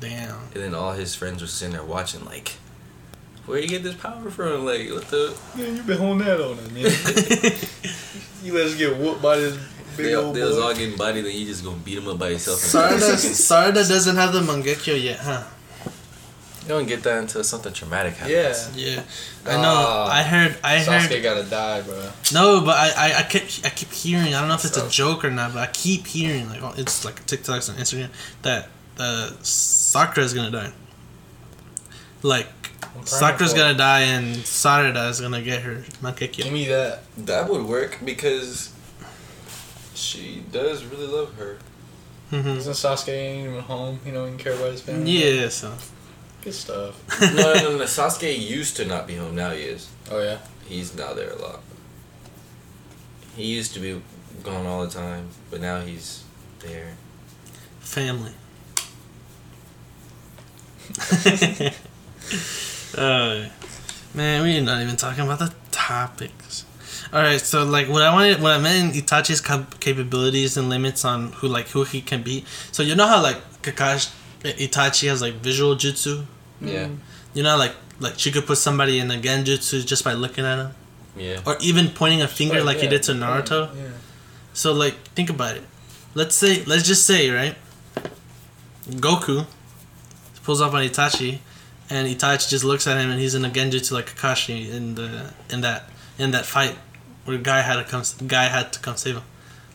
[0.00, 0.38] Damn.
[0.54, 2.54] And then all his friends were sitting there watching, like,
[3.46, 4.64] where you get this power from?
[4.64, 5.36] Like, what the?
[5.56, 6.84] Man, you been holding that on him, man.
[8.42, 9.56] you let us get whooped by this
[9.96, 12.18] big They, old they was all getting bodied, then you just gonna beat him up
[12.18, 12.62] by yourself.
[12.62, 15.42] in Sarada, Sarada doesn't have the Mangekyo yet, huh?
[16.62, 18.76] You don't get that until something traumatic happens.
[18.76, 19.02] Yeah, yeah.
[19.46, 19.74] I know.
[19.74, 20.12] Ah.
[20.12, 20.56] I heard.
[20.62, 21.10] I heard.
[21.10, 22.08] Sasuke gotta die, bro.
[22.32, 24.28] No, but I, I, I keep I keep hearing.
[24.34, 26.72] I don't know if it's a joke or not, but I keep hearing like oh,
[26.76, 28.10] it's like TikToks and Instagram
[28.42, 29.36] that the
[29.94, 30.72] uh, is gonna die.
[32.22, 32.46] Like
[32.96, 36.52] I'm Sakura's gonna die and Sarada is gonna get her Give Mangekyo.
[36.52, 37.02] me that.
[37.16, 38.72] That would work because
[39.94, 41.58] she does really love her.
[42.30, 43.98] hmm Isn't Sasuke ain't even home?
[44.06, 45.10] You know, he can care about his family.
[45.10, 45.72] Yeah, so
[46.42, 47.20] Good stuff.
[47.20, 47.84] no, no, no, no.
[47.84, 49.34] Sasuke used to not be home.
[49.34, 49.88] Now he is.
[50.10, 50.38] Oh yeah.
[50.66, 51.60] He's now there a lot.
[53.36, 54.00] He used to be
[54.42, 56.24] gone all the time, but now he's
[56.60, 56.94] there.
[57.80, 58.32] family.
[62.96, 63.48] uh,
[64.14, 66.64] man, we're not even talking about the topics.
[67.12, 70.68] All right, so like what I wanted, what I meant in Itachi's cap- capabilities and
[70.68, 72.46] limits on who like who he can beat.
[72.72, 74.10] So you know how like Kakashi,
[74.42, 76.24] Itachi has like visual jutsu.
[76.62, 76.96] Yeah, mm.
[77.34, 80.58] You know, like like she could put somebody in a genjutsu just by looking at
[80.58, 80.74] him,
[81.16, 81.40] yeah.
[81.46, 83.74] or even pointing a finger oh, like he did to Naruto.
[83.74, 83.88] Yeah.
[84.52, 85.62] So like think about it.
[86.14, 87.56] Let's say let's just say, right?
[88.88, 89.46] Goku
[90.42, 91.38] pulls up on Itachi
[91.88, 95.32] and Itachi just looks at him and he's in a genjutsu like Kakashi in the
[95.50, 95.88] in that
[96.18, 96.76] in that fight
[97.24, 99.24] where guy had to come guy had to come save him.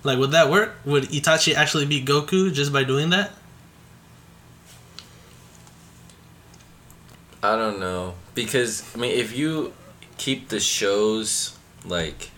[0.04, 0.76] Like would that work?
[0.86, 3.32] Would Itachi actually beat Goku just by doing that?
[7.48, 9.74] I don't know because I mean, if you
[10.18, 12.32] keep the shows like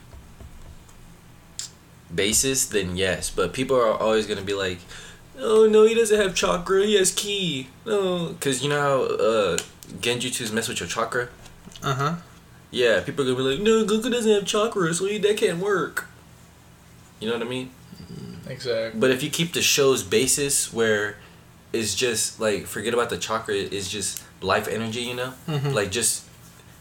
[2.13, 3.29] basis, then yes.
[3.29, 4.79] But people are always gonna be like,
[5.37, 6.85] "Oh no, he doesn't have chakra.
[6.85, 9.57] He has ki." No, because you know how uh,
[9.99, 11.29] genjutsus mess with your chakra.
[11.81, 12.15] Uh huh.
[12.71, 15.57] Yeah, people are gonna be like, "No, Goku doesn't have chakra, so he, that can't
[15.59, 16.07] work."
[17.19, 17.71] You know what I mean?
[18.47, 18.99] Exactly.
[18.99, 21.17] But if you keep the show's basis where
[21.73, 25.73] it's just like forget about the chakra, it's just life energy, you know, Mhm.
[25.73, 26.23] like just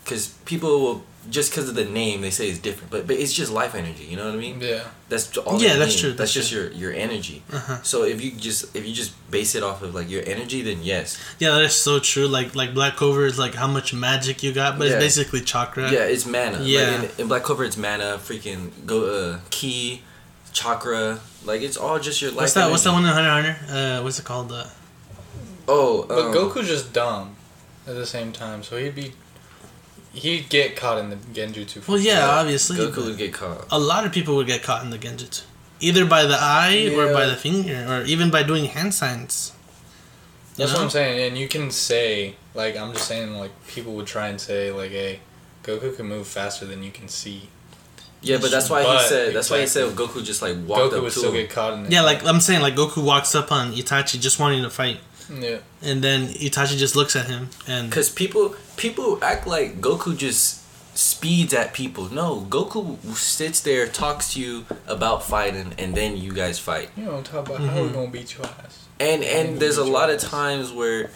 [0.05, 3.33] because people will just because of the name they say it's different, but but it's
[3.35, 4.05] just life energy.
[4.05, 4.61] You know what I mean?
[4.61, 4.85] Yeah.
[5.11, 5.61] That's all.
[5.61, 6.01] Yeah, that's mean.
[6.01, 7.43] true, That's, that's just your your energy.
[7.53, 7.83] Uh huh.
[7.83, 10.79] So if you just if you just base it off of like your energy, then
[10.83, 12.27] yes, Yeah, that is so true.
[12.29, 14.95] Like like Black Clover is like how much magic you got, but Yeah.
[14.95, 15.91] it's basically chakra.
[15.93, 16.61] yeah, it's mana.
[16.63, 16.79] Yeah.
[17.01, 18.19] Like in, in Black Clover, it's mana.
[18.27, 20.03] Freaking go uh, key,
[20.55, 21.21] chakra.
[21.45, 22.41] Like it's all just your life.
[22.43, 22.71] What's that?
[22.71, 23.05] What's that energy.
[23.09, 23.99] one in Hunter x Hunter?
[23.99, 24.53] Uh, what's it called?
[24.53, 24.65] Uh,
[25.71, 27.37] Oh, But um, Goku's just dumb
[27.89, 29.13] at the same time, so he'd be.
[30.13, 31.81] He'd get caught in the genjutsu.
[31.83, 32.29] for well, yeah, sure.
[32.41, 32.77] obviously.
[32.79, 33.67] Goku but would get caught.
[33.71, 35.45] a lot of people would get caught in the genjutsu,
[35.81, 39.53] either by the eye or by the finger, or even by doing hand signs.
[40.57, 40.79] That's know?
[40.79, 44.29] what I'm saying, and you can say like I'm just saying like people would try
[44.29, 45.21] and say like, "Hey,
[45.63, 47.49] Goku can move faster than you can see."
[48.21, 49.35] Yeah, but that's why But- he said.
[49.35, 49.95] That's why he said.
[49.95, 51.37] Goku just like walked Goku up would to still him.
[51.43, 51.93] get caught in it.
[51.93, 54.99] Yeah, like I'm saying, like Goku walks up on Itachi just wanting to fight,
[55.33, 55.59] yeah.
[55.83, 60.65] and then Itachi just looks at him, and Cause people people act like Goku just
[60.97, 62.13] speeds at people.
[62.13, 66.91] No, Goku sits there, talks to you about fighting, and then you guys fight.
[66.97, 67.95] You know, talk about how we're Mhm.
[67.95, 68.79] gonna beat your ass.
[69.01, 71.11] And and there's a lot your of times where,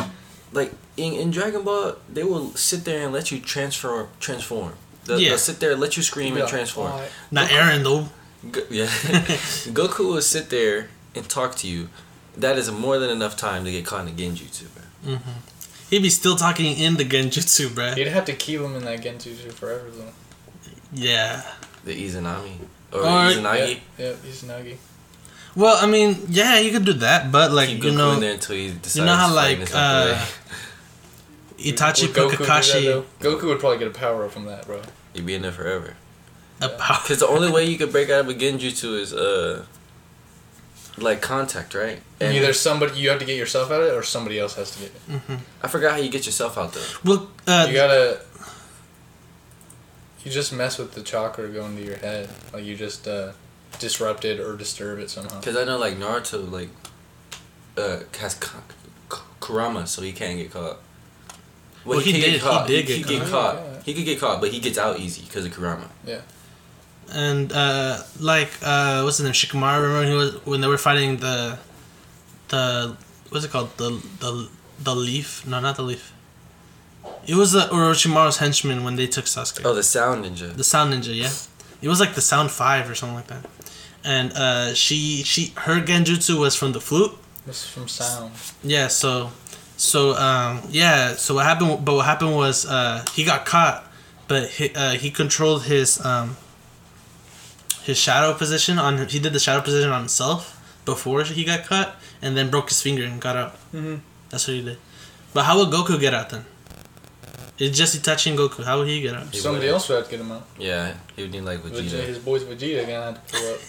[0.52, 4.74] like in, in Dragon Ball, they will sit there and let you transfer transform.
[5.06, 5.30] They'll, Yeah.
[5.30, 6.92] they'll sit there, let you scream and transform.
[6.92, 7.08] Why?
[7.32, 8.08] not Aaron though.
[8.50, 8.86] Go- yeah,
[9.72, 11.88] Goku will sit there and talk to you.
[12.36, 15.14] That is more than enough time to get caught in a genjutsu, bro.
[15.16, 15.20] Mhm.
[15.90, 17.94] He'd be still talking in the genjutsu, bro.
[17.94, 20.12] You'd have to keep him in that genjutsu forever though.
[20.94, 21.42] Yeah.
[21.84, 22.56] The Izanami
[22.92, 23.80] or, Or- Izanagi.
[23.98, 24.76] Yeah, yeah, he's Nagi.
[25.54, 28.20] Well, I mean, yeah, you could do that, but like Keep you Goku know, in
[28.20, 30.24] there until he decides you know how like and it's not the uh.
[31.58, 33.04] Itachi Would put Goku do that, Kakashi?
[33.20, 34.80] Goku would probably get a power up from that, bro.
[35.14, 35.94] You'd be in there forever.
[36.60, 36.78] about.
[37.02, 39.64] Because the only way you could break out of a genjutsu is uh,
[40.98, 42.00] like contact, right?
[42.20, 44.70] And Either somebody you have to get yourself out of it, or somebody else has
[44.72, 45.00] to get it.
[45.28, 45.38] Mhm.
[45.62, 46.86] I forgot how you get yourself out though.
[47.04, 48.20] Well, uh, You gotta.
[50.24, 53.32] You just mess with the chakra going to your head, like you just uh,
[53.80, 55.40] disrupt it or disturb it somehow.
[55.40, 56.68] Because I know like Naruto like
[57.76, 58.62] uh has Ka-
[59.08, 60.78] Ka- Kurama, so he can't get caught.
[61.84, 62.68] Well, he can did- he caught.
[62.68, 63.30] did he, get he caught.
[63.30, 63.54] caught.
[63.56, 63.80] Yeah.
[63.84, 65.88] He could get caught, but he gets out easy because of Kurama.
[67.10, 69.32] And uh, like uh, what's his name?
[69.32, 69.82] Shikamaru.
[69.82, 71.58] Remember he was when they were fighting the,
[72.48, 72.96] the
[73.30, 73.76] what's it called?
[73.76, 73.90] The
[74.20, 74.48] the
[74.82, 75.46] the leaf?
[75.46, 76.12] No, not the leaf.
[77.26, 79.62] It was the Orochimaru's henchman when they took Sasuke.
[79.64, 80.54] Oh, the sound ninja.
[80.54, 81.30] The Sound Ninja, yeah.
[81.80, 83.44] It was like the Sound Five or something like that.
[84.04, 87.12] And uh, she she her genjutsu was from the flute.
[87.46, 88.32] This is from sound.
[88.62, 89.30] Yeah, so
[89.76, 93.84] so um yeah, so what happened but what happened was uh he got caught,
[94.28, 96.36] but he, uh, he controlled his um
[97.82, 101.96] his shadow possession on he did the shadow possession on himself before he got cut
[102.20, 103.54] and then broke his finger and got out.
[103.72, 103.96] Mm-hmm.
[104.30, 104.78] That's what he did.
[105.34, 106.44] But how would Goku get out then?
[107.58, 108.64] It's just Itachi and Goku.
[108.64, 109.26] How would he get out?
[109.32, 109.74] He Somebody would.
[109.74, 110.46] else would have to get him out.
[110.58, 111.82] Yeah, he would need like Vegeta.
[111.82, 112.06] Vegeta.
[112.06, 113.60] His boys Vegeta gonna have to pull up.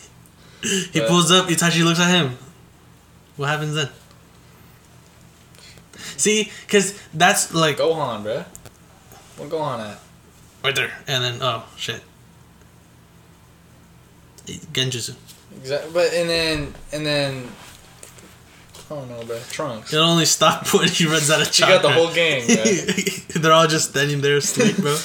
[0.94, 2.38] He But- pulls up, Itachi looks at him.
[3.36, 3.90] What happens then?
[6.18, 8.46] See, because that's like Gohan, bruh.
[9.38, 10.00] Where Gohan at?
[10.64, 12.02] right there, and then oh shit,
[14.46, 15.16] Genjutsu.
[15.60, 15.92] Exactly.
[15.94, 17.48] But and then and then.
[18.92, 19.52] I don't know, bruh.
[19.52, 19.94] Trunks.
[19.94, 23.28] It'll only stop when he runs out of You got the whole gang, bruh.
[23.42, 24.98] They're all just standing there asleep, bro.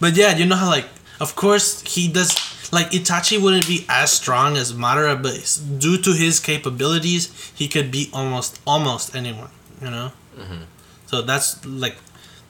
[0.00, 0.86] but yeah, you know how like,
[1.20, 2.34] of course he does.
[2.72, 7.90] Like Itachi wouldn't be as strong as Madara, but due to his capabilities, he could
[7.90, 9.50] beat almost almost anyone.
[9.80, 10.12] You know.
[10.38, 10.62] Mhm.
[11.06, 11.96] So that's like,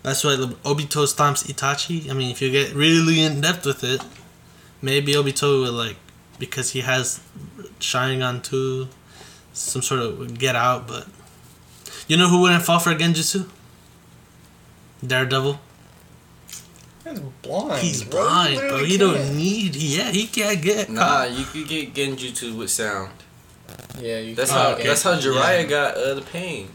[0.04, 2.08] that's why Obito stomps Itachi.
[2.08, 4.00] I mean, if you get really in depth with it,
[4.82, 5.96] maybe Obito will like,
[6.38, 7.20] because he has
[7.80, 8.88] Sharingan too,
[9.52, 10.86] some sort of get out.
[10.88, 11.06] But
[12.08, 13.48] you know who wouldn't fall for Genjutsu?
[15.06, 15.58] Daredevil.
[17.04, 17.82] He's blind.
[17.82, 18.20] He's bro.
[18.22, 18.62] blind, bro.
[18.64, 19.74] literally He don't need.
[19.76, 21.30] Yeah, he can't get Nah, caught.
[21.32, 23.10] you could get genjutsu with sound.
[24.00, 24.34] Yeah, you.
[24.36, 24.60] That's can.
[24.60, 24.72] how.
[24.74, 24.86] okay.
[24.86, 25.68] That's how Jiraiya Yeah.
[25.68, 26.68] got uh, the pain.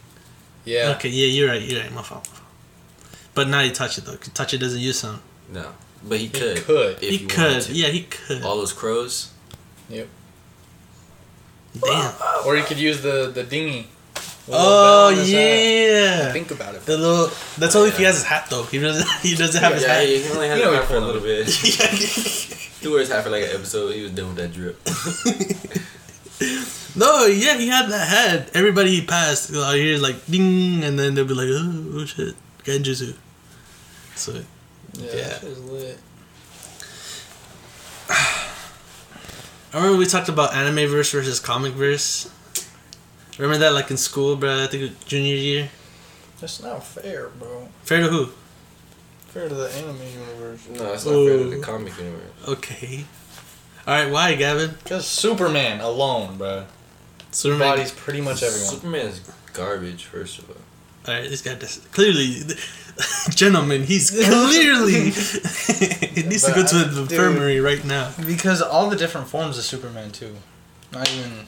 [0.64, 0.92] Yeah.
[0.96, 1.62] Okay, yeah, you're right.
[1.62, 1.92] You're right.
[1.92, 2.28] My fault.
[2.28, 2.44] my fault.
[3.34, 3.72] But now it
[4.04, 4.16] though.
[4.16, 5.20] Itachi doesn't use sound.
[5.50, 5.72] No,
[6.04, 6.56] but he He could.
[6.64, 6.96] could.
[7.02, 7.68] If he he could.
[7.68, 8.42] Yeah, he could.
[8.42, 9.30] All those crows.
[9.88, 10.08] Yep.
[11.80, 12.14] Damn.
[12.46, 13.86] Or he could use the the dinghy.
[14.50, 16.32] Oh yeah.
[16.32, 16.84] Think about it.
[16.86, 17.30] The little.
[17.58, 18.64] That's only oh, if he has his hat though.
[18.64, 19.06] He doesn't.
[19.22, 20.06] He doesn't have his yeah, hat.
[20.06, 21.48] he he only had You know it he hat for a little bit.
[21.78, 21.94] Yeah.
[22.80, 23.92] He wears hat for like an episode.
[23.94, 24.78] He was done with that drip.
[26.96, 28.50] no, yeah, he had that hat.
[28.54, 32.04] Everybody he passed, uh, I hear like ding, and then they'll be like, oh, oh
[32.06, 33.16] shit, Genjutsu.
[34.14, 34.44] So
[34.94, 35.38] Yeah, Yeah.
[35.38, 35.98] that lit.
[38.10, 42.30] I remember we talked about anime verse versus comic verse.
[43.38, 44.64] Remember that like in school, bro?
[44.64, 45.68] I think junior year.
[46.40, 47.68] That's not fair, bro.
[47.82, 48.26] Fair to who?
[49.28, 50.66] Fair to the anime universe.
[50.70, 52.22] no, it's not fair to the comic universe.
[52.48, 53.04] Okay.
[53.86, 54.74] All right, why, Gavin?
[54.84, 56.64] Just Superman alone, bro.
[57.30, 57.68] Superman.
[57.76, 58.68] Bodies pretty much everyone.
[58.74, 59.20] Superman's
[59.52, 60.04] garbage.
[60.04, 60.56] First of all,
[61.08, 62.42] All right, this guy does clearly,
[63.30, 63.84] gentlemen.
[63.84, 67.12] He's clearly he needs to go to the Dude.
[67.12, 68.12] infirmary right now.
[68.26, 70.36] Because all the different forms of Superman too.
[70.92, 71.46] Not even.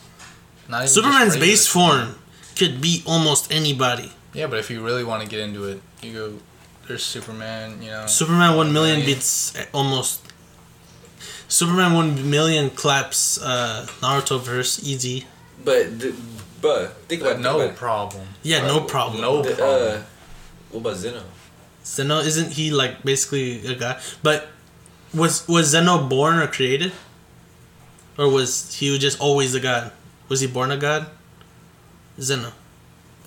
[0.66, 2.14] Not even Superman's base form
[2.56, 4.12] could beat almost anybody.
[4.32, 6.32] Yeah, but if you really want to get into it, you go.
[6.88, 7.82] There's Superman.
[7.82, 8.06] You know.
[8.06, 9.16] Superman one million Million.
[9.18, 10.22] beats almost.
[11.48, 15.26] Superman one million claps uh, Naruto verse easy.
[15.62, 16.14] But, the,
[16.60, 18.26] but think about it, no think about problem.
[18.42, 19.20] Yeah, no problem.
[19.22, 19.48] No it.
[19.48, 19.98] The, problem.
[19.98, 20.02] uh,
[20.70, 21.22] what about Zeno?
[21.84, 24.00] Zeno isn't he like basically a god?
[24.22, 24.48] But
[25.14, 26.92] was was Zeno born or created,
[28.18, 29.92] or was he just always a god?
[30.28, 31.06] Was he born a god?
[32.20, 32.52] Zeno.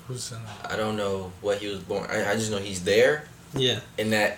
[0.08, 0.72] Who's in that?
[0.72, 2.10] I don't know what he was born.
[2.10, 3.80] I, I just know he's there, Yeah.
[3.98, 4.38] and that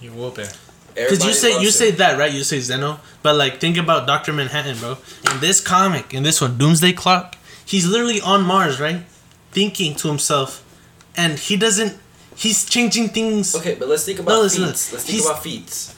[0.00, 0.46] You whooping.
[0.94, 1.70] Because you say you him.
[1.72, 2.32] say that right?
[2.32, 4.98] You say Zeno, but like think about Doctor Manhattan, bro.
[5.32, 7.36] In this comic, in this one, Doomsday Clock,
[7.70, 9.02] he's literally on Mars, right?
[9.52, 10.50] Thinking to himself,
[11.16, 11.96] and he doesn't.
[12.36, 13.54] He's changing things.
[13.54, 14.58] Okay, but let's think about feats.
[14.58, 14.92] No, listen, feats.
[14.92, 15.94] Let's think he's- about feats.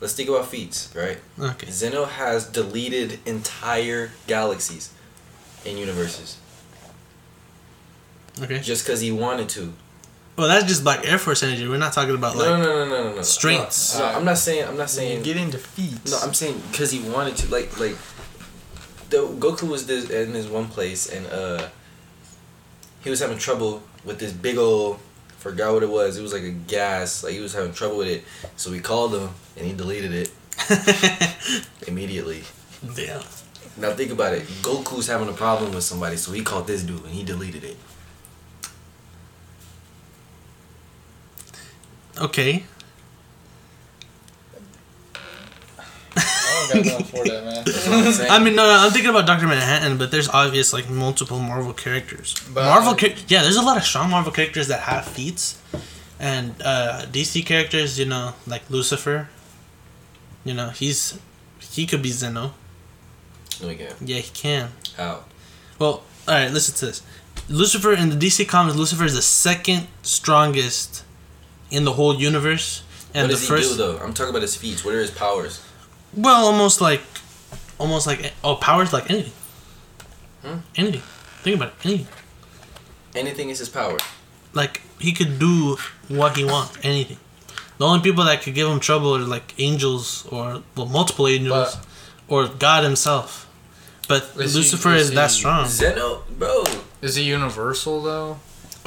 [0.00, 1.18] Let's think about feats, right?
[1.38, 1.70] Okay.
[1.70, 4.90] Zeno has deleted entire galaxies
[5.64, 6.38] and universes
[8.42, 8.58] Okay.
[8.60, 9.72] just because he wanted to.
[10.36, 11.68] Well, that's just Black Air Force energy.
[11.68, 12.62] We're not talking about No, like.
[12.62, 13.22] no, no, no, no, no.
[13.22, 13.94] strengths.
[13.98, 14.66] No, no, I'm not saying.
[14.66, 15.22] I'm not saying.
[15.22, 16.10] Get into feats.
[16.10, 17.48] No, I'm saying because he wanted to.
[17.48, 17.96] Like, like,
[19.12, 21.68] the Goku was this in this one place, and uh,
[23.04, 24.98] he was having trouble with this big old.
[25.38, 26.16] Forgot what it was.
[26.16, 27.22] It was like a gas.
[27.22, 28.24] Like he was having trouble with it.
[28.56, 30.30] So we called him, and he deleted it
[31.86, 32.44] immediately.
[32.94, 33.22] Damn.
[33.76, 34.42] Now think about it.
[34.62, 37.76] Goku's having a problem with somebody, so he called this dude, and he deleted it.
[42.18, 42.64] Okay.
[46.86, 47.64] I don't got nothing for that, man.
[47.64, 48.30] That's what I'm saying.
[48.30, 51.72] I mean, no, no, I'm thinking about Doctor Manhattan, but there's obvious like multiple Marvel
[51.72, 52.34] characters.
[52.52, 55.60] But, Marvel, char- yeah, there's a lot of strong Marvel characters that have feats,
[56.20, 59.28] and uh, DC characters, you know, like Lucifer.
[60.44, 61.18] You know, he's
[61.60, 62.52] he could be Zeno.
[63.60, 63.94] no, we can't.
[64.04, 64.70] Yeah, he can.
[64.96, 65.24] How?
[65.78, 67.02] Well, all right, listen to this.
[67.48, 71.04] Lucifer in the DC comics, Lucifer is the second strongest
[71.70, 72.82] in the whole universe,
[73.14, 73.70] and what the does first.
[73.72, 73.98] he do though?
[73.98, 74.84] I'm talking about his feats.
[74.84, 75.64] What are his powers?
[76.14, 77.00] Well, almost like,
[77.78, 79.32] almost like oh, powers like anything.
[80.42, 80.58] Hmm?
[80.76, 81.02] Anything.
[81.42, 81.74] Think about it.
[81.86, 82.06] Anything.
[83.14, 83.98] Anything is his power.
[84.52, 85.76] Like he could do
[86.08, 86.76] what he wants.
[86.82, 87.18] Anything.
[87.78, 91.76] The only people that could give him trouble are like angels or well, multiple angels,
[91.76, 91.86] But-
[92.28, 93.48] or God himself.
[94.08, 95.66] But Is he- Lucifer is is that strong.
[95.68, 96.64] Zeno, bro.
[97.00, 98.38] Is he universal though?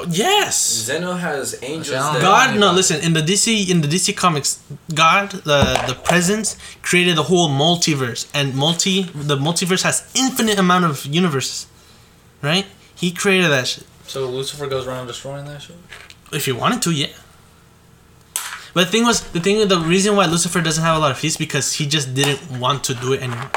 [0.10, 0.60] Yes.
[0.88, 1.90] Zeno has angels.
[1.90, 2.22] That.
[2.22, 3.00] God, no, listen.
[3.02, 4.62] In the DC, in the DC comics,
[4.94, 10.86] God, the the presence created the whole multiverse, and multi the multiverse has infinite amount
[10.86, 11.68] of universes,
[12.42, 12.66] right?
[12.96, 13.86] He created that shit.
[14.08, 15.78] So Lucifer goes around destroying that shit.
[16.32, 17.08] If you wanted to, yeah.
[18.74, 21.18] But the thing was, the thing, the reason why Lucifer doesn't have a lot of
[21.18, 23.50] feats because he just didn't want to do it anymore.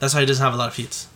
[0.00, 1.06] That's why he doesn't have a lot of feats.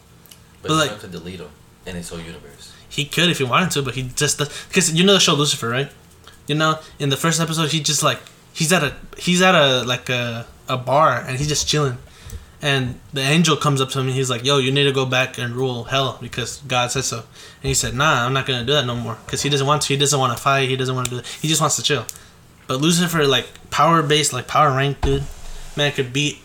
[0.63, 1.51] but but, Zeno like- could delete him
[1.87, 2.73] in his whole universe.
[2.97, 4.49] He could if he wanted to, but he just does.
[4.69, 5.91] Because you know the show Lucifer, right?
[6.47, 8.19] You know, in the first episode, he just like
[8.55, 11.99] he's at a he's at a like a a bar and he's just chilling,
[12.63, 15.05] and the angel comes up to him and he's like, "Yo, you need to go
[15.05, 18.65] back and rule hell because God said so." And he said, "Nah, I'm not gonna
[18.65, 19.89] do that no more because he doesn't want to.
[19.89, 20.71] He doesn't want to fight.
[20.71, 21.27] He doesn't want to do that.
[21.43, 22.07] He just wants to chill."
[22.67, 25.25] But Lucifer, like power based, like power rank, dude,
[25.77, 26.39] man could beat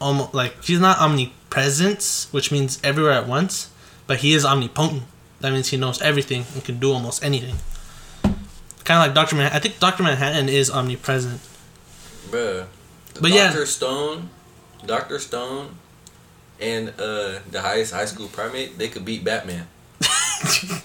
[0.00, 3.70] almost like he's not omnipresence, which means everywhere at once,
[4.08, 5.04] but he is omnipotent.
[5.46, 7.54] That means he knows everything and can do almost anything.
[8.82, 9.56] Kind of like Doctor Manhattan.
[9.56, 11.38] I think Doctor Manhattan is omnipresent.
[12.34, 12.66] Bruh.
[13.20, 13.46] But yeah.
[13.54, 14.28] Doctor Stone,
[14.84, 15.76] Doctor Stone,
[16.58, 19.68] and uh, the highest high school primate, they could beat Batman.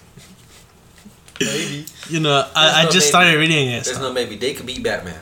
[1.39, 1.85] Maybe.
[2.07, 3.09] You know, There's I, I no just maybe.
[3.09, 3.83] started reading it.
[3.83, 5.19] There's So no maybe they could beat Batman.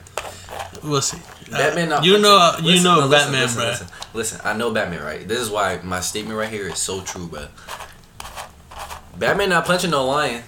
[0.84, 1.18] we'll see.
[1.48, 3.70] Uh, Batman not you punching- know, you know no, listen, Batman, listen, bruh.
[3.72, 5.26] Listen, listen, I know Batman, right?
[5.26, 7.48] This is why my statement right here is so true, bruh.
[9.20, 10.44] Batman not punching no lion.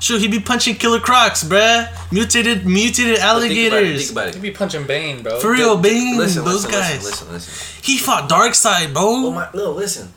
[0.00, 1.88] Shoot, he be punching killer crocs, bruh.
[2.12, 3.96] Mutated, mutated But think about it.
[3.98, 5.40] Think about He'd be punching Bane, bro.
[5.40, 7.04] For real, Bane, listen, those listen, guys.
[7.04, 7.82] Listen, listen, listen.
[7.82, 9.02] He fought Darkseid, bro.
[9.02, 10.12] Oh my, no, listen.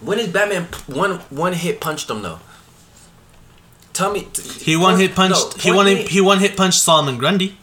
[0.00, 2.38] When is Batman one one hit punched him though?
[3.92, 4.28] Tell me.
[4.32, 5.56] t- he one hit punched.
[5.56, 7.58] no, he point one hit, he one hit punched Solomon Grundy.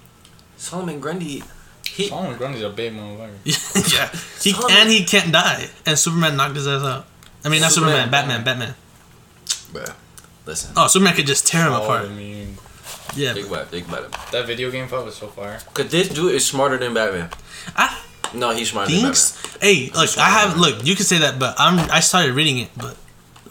[0.57, 1.43] Solomon Grundy.
[1.85, 3.31] He Solomon Grundy's a big motherfucker.
[3.93, 4.09] yeah,
[4.41, 5.69] he Solomon- and he can't die.
[5.85, 7.05] And Superman knocked his ass out.
[7.47, 8.75] I mean, not Superman, Superman, Batman, Batman.
[9.71, 9.95] bruh.
[10.45, 10.71] Listen.
[10.77, 12.05] Oh, Superman could just tear him Oh, apart.
[12.05, 12.57] I mean,
[13.15, 13.67] Yeah, Think about it.
[13.69, 14.11] Think about it.
[14.31, 15.59] that video game fight was so fire.
[15.73, 17.29] Cause this dude is smarter than Batman.
[17.75, 17.97] I
[18.33, 19.31] No, he's smarter than thinks.
[19.41, 19.61] Batman.
[19.61, 20.71] Hey, look, I have Superman.
[20.77, 20.85] look.
[20.85, 21.79] You can say that, but I'm.
[21.91, 22.95] I started reading it, but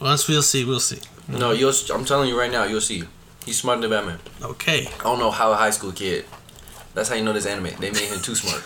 [0.00, 1.00] once we'll see, we'll see.
[1.28, 1.72] No, you'll.
[1.92, 3.04] I'm telling you right now, you'll see.
[3.44, 4.18] He's smarter than Batman.
[4.42, 4.86] Okay.
[5.00, 6.24] I don't know how a high school kid.
[6.94, 7.70] That's how you know this anime.
[7.80, 8.62] They made him too smart.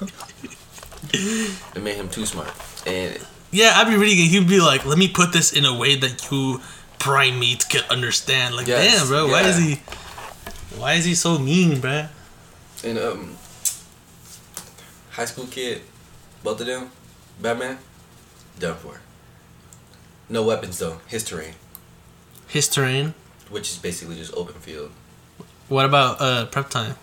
[1.74, 2.50] they made him too smart,
[2.86, 3.18] and
[3.50, 4.28] Yeah, I'd be reading it.
[4.28, 6.60] He'd be like, "Let me put this in a way that you
[6.98, 9.80] primates can understand." Like, Yes, damn, bro, why is he?
[10.78, 12.06] Why is he so mean, bro?
[12.84, 13.36] and um,
[15.10, 15.82] high school kid,
[16.42, 16.90] both of them,
[17.42, 17.78] Batman,
[18.58, 19.00] done for.
[20.28, 21.00] No weapons though.
[21.08, 21.54] His terrain,
[22.46, 23.14] His terrain.
[23.50, 24.92] which is basically just open field.
[25.68, 26.94] What about uh prep time?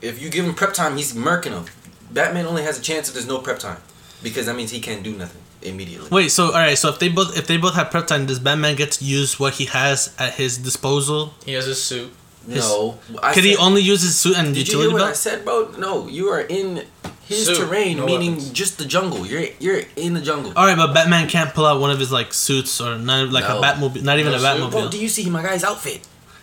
[0.00, 1.66] If you give him prep time, he's murking him.
[2.10, 3.78] Batman only has a chance if there's no prep time,
[4.24, 6.08] because that means he can't do nothing immediately.
[6.10, 8.40] Wait, so all right, so if they both if they both have prep time, does
[8.40, 11.32] Batman get to use what he has at his disposal?
[11.46, 12.10] He has his suit.
[12.46, 15.12] No, I Could he said- only use his suit and Did you hear what I
[15.14, 15.72] said, bro?
[15.78, 16.84] No, you are in
[17.24, 18.50] his Suit, terrain, no meaning weapons.
[18.52, 19.24] just the jungle.
[19.26, 20.52] You're you're in the jungle.
[20.54, 23.44] All right, but Batman can't pull out one of his like suits or not like
[23.48, 23.60] No.
[23.60, 24.46] a Batmobile, not even No a suit?
[24.46, 24.70] Batmobile.
[24.72, 26.00] Bro, do you see my guy's outfit?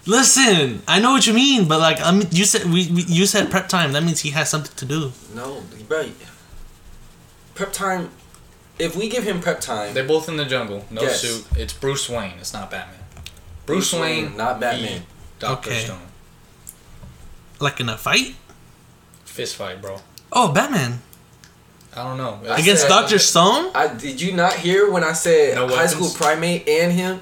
[0.07, 3.27] Listen, I know what you mean, but like I mean, you said we, we you
[3.27, 3.93] said prep time.
[3.93, 5.11] That means he has something to do.
[5.35, 6.09] No, bro.
[7.61, 8.09] Prep time.
[8.79, 10.83] If we give him prep time, They're both in the jungle.
[10.89, 11.21] No Yes.
[11.21, 11.45] suit.
[11.55, 12.33] It's Bruce Wayne.
[12.39, 12.97] It's not Batman.
[13.67, 15.05] Bruce, Bruce Wayne, Wayne, not Batman.
[15.37, 15.85] Doctor Okay.
[15.85, 16.07] Stone.
[17.59, 18.33] Like in a fight?
[19.25, 20.01] Fist fight, bro.
[20.31, 21.03] Oh, Batman
[21.95, 22.39] I don't know.
[22.49, 23.69] I against Doctor Stone.
[23.75, 25.91] I did you not hear when I said No high weapons?
[25.91, 27.21] school primate and him?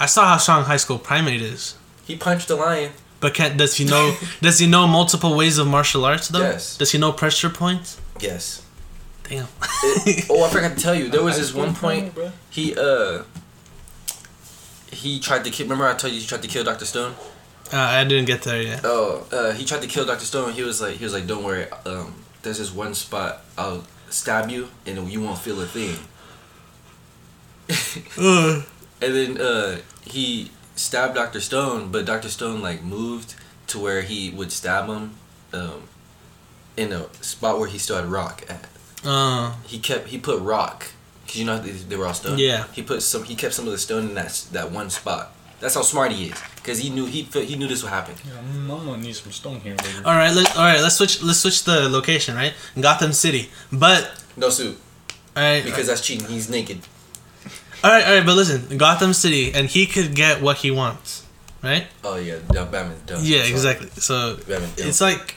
[0.00, 2.90] I saw how strong High School Primate is, He punched a lion.
[3.20, 4.16] but can does he know?
[4.42, 6.40] does he know multiple ways of martial arts though?
[6.40, 6.76] Yes.
[6.76, 7.98] Does he know pressure points?
[8.20, 8.62] Yes.
[9.28, 9.46] Damn.
[10.06, 11.08] It- oh, I forgot to tell you.
[11.08, 12.30] There was High this school one point bro.
[12.50, 13.22] he uh
[14.90, 15.66] he tried to kill.
[15.66, 17.14] Remember I told you he tried to kill Doctor Stone.
[17.72, 18.80] Uh, I didn't get there yet.
[18.84, 20.52] Oh, uh, he tried to kill Doctor Stone.
[20.52, 21.66] He was like, he was like, don't worry.
[21.86, 23.42] Um, there's this one spot.
[23.58, 25.96] I'll stab you, and you won't feel a thing.
[28.18, 28.64] Ugh.
[29.00, 33.34] And then uh, he stabbed Doctor Stone, but Doctor Stone like moved
[33.68, 35.14] to where he would stab him,
[35.52, 35.84] um,
[36.76, 38.66] in a spot where he still had rock at.
[39.04, 40.86] Uh, He kept he put rock,
[41.26, 42.38] cause you know they, they were all stone.
[42.38, 42.64] Yeah.
[42.72, 43.24] He put some.
[43.24, 45.32] He kept some of the stone in that that one spot.
[45.60, 48.14] That's how smart he is, cause he knew he fe- he knew this would happen.
[48.26, 50.04] Yeah, I'm gonna need some stone here, baby.
[50.04, 50.80] all right, let all right.
[50.80, 51.22] Let's switch.
[51.22, 52.34] Let's switch the location.
[52.34, 53.48] Right, Gotham City.
[53.72, 54.76] But No suit,
[55.36, 56.26] all right, because that's cheating.
[56.28, 56.80] He's naked.
[57.84, 58.26] all right, all right.
[58.26, 61.24] But listen, Gotham City, and he could get what he wants.
[61.62, 61.86] Right?
[62.02, 63.20] Oh yeah, dumb, Batman's dumb.
[63.22, 63.50] Yeah, Sorry.
[63.52, 63.88] exactly.
[63.96, 64.88] So Batman's dumb.
[64.88, 65.34] it's like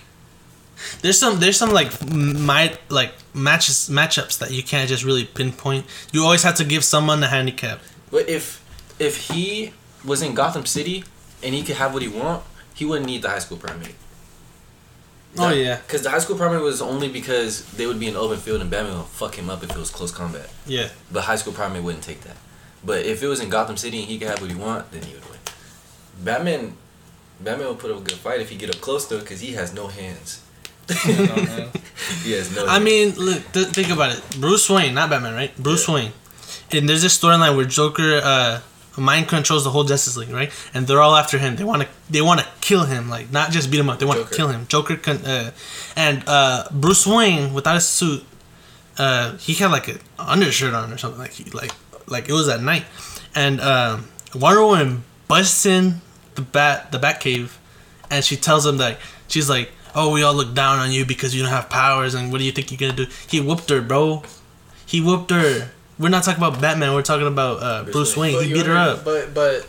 [1.01, 5.85] there's some there's some like my like matches matchups that you can't just really pinpoint.
[6.11, 7.79] You always have to give someone a handicap.
[8.11, 8.63] But if
[8.99, 9.73] if he
[10.05, 11.03] was in Gotham City
[11.43, 13.95] and he could have what he want, he wouldn't need the high school primate.
[15.39, 15.77] Oh, yeah.
[15.85, 18.71] because the high school primate was only because they would be in open field and
[18.71, 20.49] Batman would fuck him up if it was close combat.
[20.65, 20.89] Yeah.
[21.11, 22.37] But high school primate wouldn't take that.
[22.83, 25.03] But if it was in Gotham City and he could have what he want, then
[25.03, 25.39] he would win.
[26.23, 26.77] Batman,
[27.39, 29.41] Batman would put up a good fight if he get up close to though, because
[29.41, 30.41] he has no hands.
[30.89, 32.65] Has no.
[32.67, 34.23] I mean, look, th- think about it.
[34.39, 35.55] Bruce Wayne, not Batman, right?
[35.57, 35.95] Bruce Yeah.
[35.95, 36.11] Wayne.
[36.71, 38.61] And there's this storyline where Joker uh,
[38.97, 40.51] mind controls the whole Justice League, right?
[40.73, 41.55] And they're all after him.
[41.55, 43.99] They want to they want to kill him, like not just beat him up.
[43.99, 44.65] They want to kill him.
[44.67, 45.51] Joker can, uh,
[45.95, 48.23] and uh, Bruce Wayne without a suit,
[48.97, 51.71] uh, he had like an undershirt on or something like he like
[52.07, 52.85] like it was at night,
[53.35, 56.01] and um, Wonder Woman busts in
[56.35, 57.51] the bat the Batcave,
[58.09, 61.35] and she tells him that she's like, "Oh, we all look down on you because
[61.35, 63.81] you don't have powers, and what do you think you're gonna do?" He whooped her,
[63.81, 64.23] bro.
[64.85, 65.71] He whooped her.
[65.99, 66.93] We're not talking about Batman.
[66.93, 68.35] We're talking about uh, Bruce Bruce Wayne.
[68.37, 68.47] Wayne.
[68.47, 69.03] He beat her under- up.
[69.03, 69.67] But but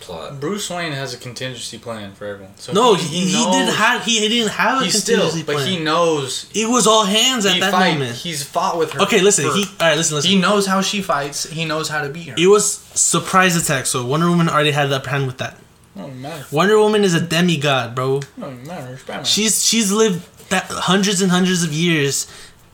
[0.00, 0.40] plot.
[0.40, 2.54] Bruce Wayne has a contingency plan for everyone.
[2.56, 4.04] So No, he, he, knows- didn't have.
[4.04, 6.50] He, he didn't have a He still, contingency but he knows.
[6.54, 7.92] it was all hands at that fight.
[7.94, 8.16] moment.
[8.16, 9.02] He's fought with her.
[9.02, 9.44] Okay, listen.
[9.48, 9.96] for- He all right.
[9.96, 10.30] Listen, listen.
[10.30, 11.44] he knows how she fights.
[11.48, 12.34] He knows how to beat her.
[12.38, 13.86] it was surprise attack.
[13.86, 15.56] So Wonder Woman already had the upper hand with that.
[15.98, 16.46] It don't matter.
[16.52, 18.18] Wonder Woman is a demigod, bro.
[18.18, 19.24] It don't matter.
[19.24, 22.26] She's she's lived that hundreds and hundreds of years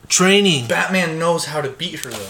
[0.08, 0.66] training.
[0.68, 2.28] Batman knows how to beat her though.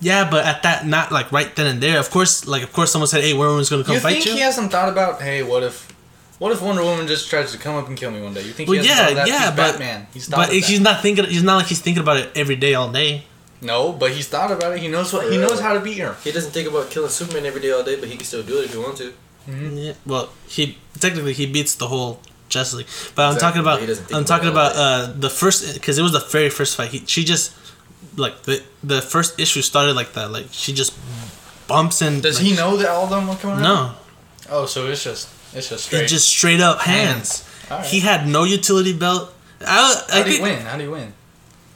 [0.00, 1.98] Yeah, but at that, not like right then and there.
[1.98, 4.26] Of course, like of course, someone said, "Hey, Wonder Woman's gonna come you fight think
[4.26, 5.20] you." he hasn't thought about?
[5.20, 5.90] Hey, what if?
[6.38, 8.40] What if Wonder Woman just tries to come up and kill me one day?
[8.42, 9.28] You think Well, he hasn't yeah, thought of that?
[9.28, 10.06] yeah, he's but Batman.
[10.14, 10.84] He's thought but of he's that.
[10.84, 11.24] not thinking.
[11.26, 13.24] He's not like he's thinking about it every day, all day.
[13.60, 14.78] No, but he's thought about it.
[14.80, 16.16] He knows what he knows how to beat her.
[16.24, 18.58] He doesn't think about killing Superman every day all day, but he can still do
[18.60, 19.12] it if he wants to.
[19.46, 19.94] Yeah.
[20.06, 24.04] Well, he technically he beats the whole Justice League, but I'm talking about he doesn't
[24.06, 26.90] think I'm talking about uh, the first because it was the very first fight.
[26.90, 27.54] He, she just
[28.16, 30.30] like the the first issue started like that.
[30.30, 30.92] Like she just
[31.68, 33.58] bumps and Does like, he know that all of them were coming?
[33.58, 33.62] out?
[33.62, 33.94] No,
[34.50, 36.02] Oh, so it's just it's just straight.
[36.02, 37.44] it's just straight up hands.
[37.70, 37.86] Alright.
[37.86, 39.32] He had no utility belt.
[39.60, 40.60] I, I how do you win?
[40.60, 41.12] How do you win?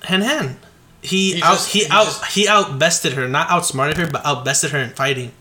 [0.03, 0.57] hand hand.
[1.03, 4.25] he, He out just- he, he out just- he outbested her, not outsmarted her, but
[4.27, 5.33] outbested her in fighting.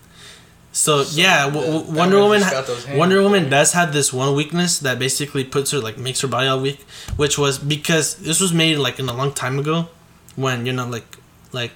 [0.76, 2.39] So, yeah, w- w- Wonder Woman.
[2.39, 5.69] just ha- got those hands, Wonder Woman does have this one weakness that basically puts
[5.71, 6.82] her like makes her body all weak,
[7.15, 9.88] which was because this was made like in a long time ago,
[10.36, 11.05] when you know like
[11.51, 11.71] like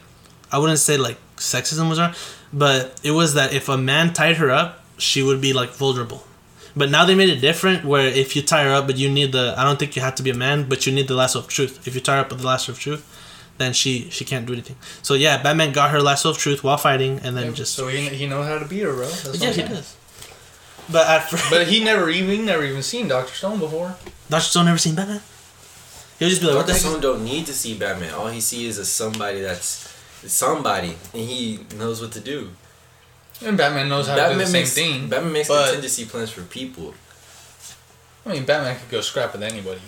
[0.51, 2.13] I wouldn't say like sexism was wrong,
[2.51, 6.23] but it was that if a man tied her up, she would be like vulnerable.
[6.75, 9.31] But now they made it different, where if you tie her up, but you need
[9.31, 11.37] the I don't think you have to be a man, but you need the lasso
[11.39, 11.87] of truth.
[11.87, 13.03] If you tie her up with the lasso of truth,
[13.57, 14.75] then she she can't do anything.
[15.01, 18.07] So yeah, Batman got her lasso of truth while fighting, and then just so he
[18.09, 19.05] he knows how to beat her, bro.
[19.07, 19.69] That's what yeah, he saying.
[19.71, 19.95] does.
[20.89, 23.95] But at first, But he never even never even seen Doctor Stone before.
[24.29, 25.21] Doctor Stone never seen Batman.
[26.19, 28.13] He'll just be like, "What the Doctor heck?" Stone don't need to see Batman.
[28.13, 29.93] All he sees is a somebody that's
[30.25, 32.51] somebody, and he knows what to do.
[33.45, 35.09] And Batman knows how to do the Batman same makes thing.
[35.09, 36.93] Batman makes but- contingency plans for people.
[38.25, 39.79] I mean, Batman could go scrap with anybody,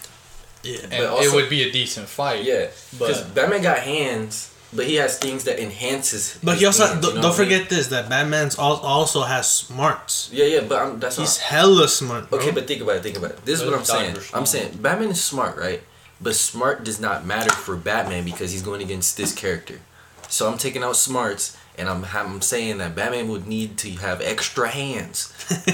[0.64, 0.80] Yeah.
[0.84, 2.44] and But also- it would be a decent fight.
[2.44, 6.38] Yeah, because Batman got hands, but he has things that enhances.
[6.44, 7.58] But his he also hands, don't, you know don't what I mean?
[7.60, 10.30] forget this that Batman's al- also has smarts.
[10.32, 11.46] Yeah, yeah, but I'm, that's He's not.
[11.48, 12.30] hella smart.
[12.30, 12.40] Bro.
[12.40, 13.04] Okay, but think about it.
[13.04, 13.46] Think about it.
[13.46, 14.14] This is what I'm saying.
[14.14, 15.82] Dodgers I'm saying Batman is smart, right?
[16.22, 19.80] But smart does not matter for Batman because he's going against this character.
[20.28, 24.20] So I'm taking out smarts, and I'm I'm saying that Batman would need to have
[24.22, 25.28] extra hands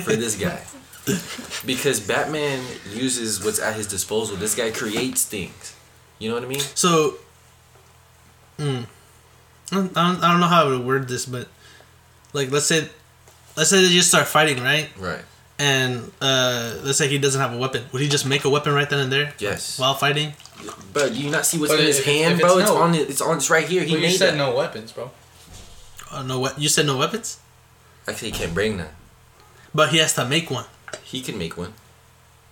[0.04, 0.62] for this guy.
[1.66, 4.36] because Batman uses what's at his disposal.
[4.38, 5.76] This guy creates things.
[6.20, 6.60] You know what I mean?
[6.60, 7.16] So,
[8.58, 8.86] mm,
[9.72, 11.48] I, don't, I don't know how I would word this, but
[12.34, 12.88] like let's say,
[13.56, 14.90] let's say they just start fighting, right?
[14.98, 15.22] Right.
[15.58, 17.84] And uh, let's say he doesn't have a weapon.
[17.94, 19.80] Would he just make a weapon right then and there Yes.
[19.80, 20.34] while fighting?
[20.92, 22.58] Bro, do you not see what's But in his if hand, if bro?
[22.58, 22.96] it's It's, no- on.
[22.96, 23.38] It's on.
[23.38, 23.84] It's right here.
[23.84, 24.38] He But you made said that.
[24.38, 25.12] no weapons, bro.
[26.12, 27.40] Uh, no, what you said no weapons,
[28.08, 28.92] Actually, he can't bring that.
[29.74, 30.66] but he has to make one.
[31.04, 31.74] He can make one.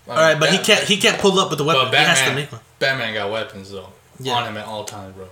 [0.08, 1.86] All right, but he can't he can't pull up with the weapon.
[1.90, 2.60] But he has to Batman, make one.
[2.78, 3.88] Batman got weapons though
[4.20, 4.34] Yeah.
[4.34, 5.28] on him at all times, bro.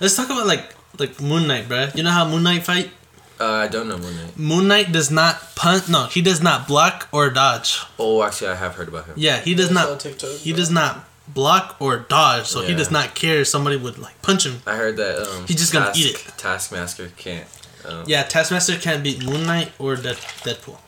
[0.00, 1.88] Let's talk about like like Moon Knight, bro.
[1.94, 2.90] You know how Moon Knight fight?
[3.38, 4.38] Uh, I don't know Moon Knight.
[4.38, 5.88] Moon Knight does not punt.
[5.88, 7.80] No, he does not block or dodge.
[7.98, 9.14] Oh, actually, I have heard about him.
[9.18, 10.00] Yeah, he does I not.
[10.00, 10.56] TikTok, He bro.
[10.58, 12.46] does not block or dodge.
[12.46, 14.62] So he does not care if somebody would like punch him.
[14.66, 15.18] I heard that.
[15.18, 16.32] Um, He's just gonna eat it.
[16.38, 17.46] Taskmaster can't.
[17.86, 20.78] Um, Yeah, Taskmaster can't beat Moon Knight or Dead, Deadpool.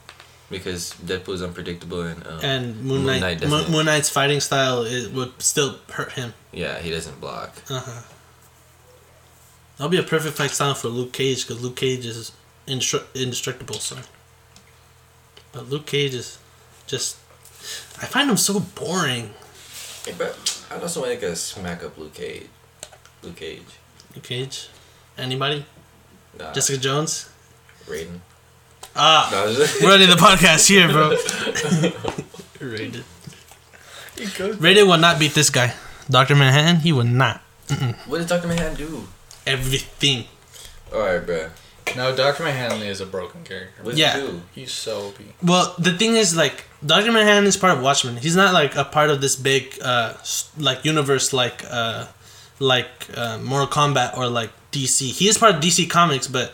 [0.50, 2.24] Because Deadpool is unpredictable and.
[2.26, 5.78] Um, And Moon, Moon Knight, Knight Moon, doesn't- Moon Knight's fighting style it would still
[5.90, 6.34] hurt him.
[6.52, 7.50] yeah, he doesn't block.
[7.68, 8.02] Uh huh.
[9.76, 12.32] That'll be a perfect fight style for Luke Cage because Luke Cage is
[12.66, 13.74] indestru- indestructible.
[13.80, 13.96] So,
[15.52, 16.38] but Luke Cage is
[16.86, 17.16] just.
[18.00, 19.34] I find him so boring.
[20.04, 20.32] Hey, bro,
[20.70, 22.46] I somebody that can smack up Luke Cage.
[23.22, 23.62] Luke Cage.
[24.14, 24.68] Luke Cage,
[25.18, 25.66] anybody?
[26.38, 27.28] Nah, Jessica Jones.
[27.86, 28.20] Raiden.
[28.96, 31.16] Ah, No, I was just- we're running the podcast here, bro.
[32.60, 33.04] Rated.
[34.16, 34.60] He could.
[34.62, 35.74] Rated will not beat this guy,
[36.08, 36.76] Doctor Manhattan.
[36.80, 37.42] He will not.
[38.06, 39.06] what did Doctor Manhattan do?
[39.46, 40.24] Everything.
[40.92, 41.50] All right, bro.
[41.94, 43.82] No, Doctor Manhattan is a broken character.
[43.82, 44.14] What Yeah.
[44.18, 44.42] he do?
[44.54, 45.18] He's so OP.
[45.42, 48.16] Well, the thing is, like, Doctor Manhattan is part of Watchmen.
[48.16, 50.14] He's not like a part of this big, uh,
[50.58, 52.06] like universe, like, uh,
[52.58, 55.10] like uh, Mortal Kombat or like DC.
[55.12, 56.52] He is part of DC Comics, but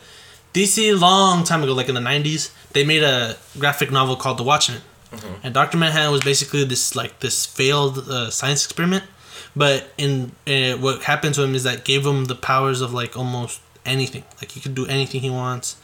[0.52, 4.42] DC long time ago, like in the '90s, they made a graphic novel called The
[4.42, 4.82] Watchmen,
[5.42, 9.04] and Doctor Manhattan was basically this like this failed uh, science experiment.
[9.54, 13.16] But in uh, what happened to him is that gave him the powers of like
[13.16, 14.24] almost anything.
[14.40, 15.76] Like he could do anything he wants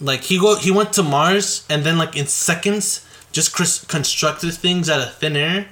[0.00, 4.52] like he go he went to Mars and then like in seconds just cris- constructed
[4.52, 5.68] things out of thin air.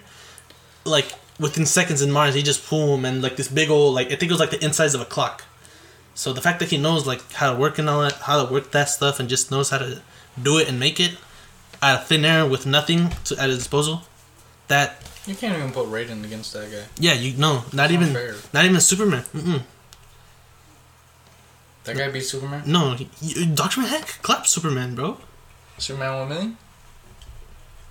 [0.85, 4.17] Like within seconds in Mars, he just boom and like this big old like I
[4.17, 5.45] think it was like the insides of a clock.
[6.19, 8.53] So the fact that he knows like how to work and all that, how to
[8.53, 10.03] work that stuff, and just knows how to
[10.49, 11.13] do it and make it
[11.81, 14.03] out of thin air with nothing to, at his disposal,
[14.67, 16.85] that You can't even put Raiden against that guy.
[16.99, 18.35] yeah you know not It's even unfair.
[18.53, 19.23] not even Superman.
[19.33, 19.63] Mm-mm.
[21.85, 22.63] That guy beat Superman.
[22.67, 25.19] No, he, he, Doctor Manhattan could clap Superman, bro.
[25.79, 26.57] Superman one million.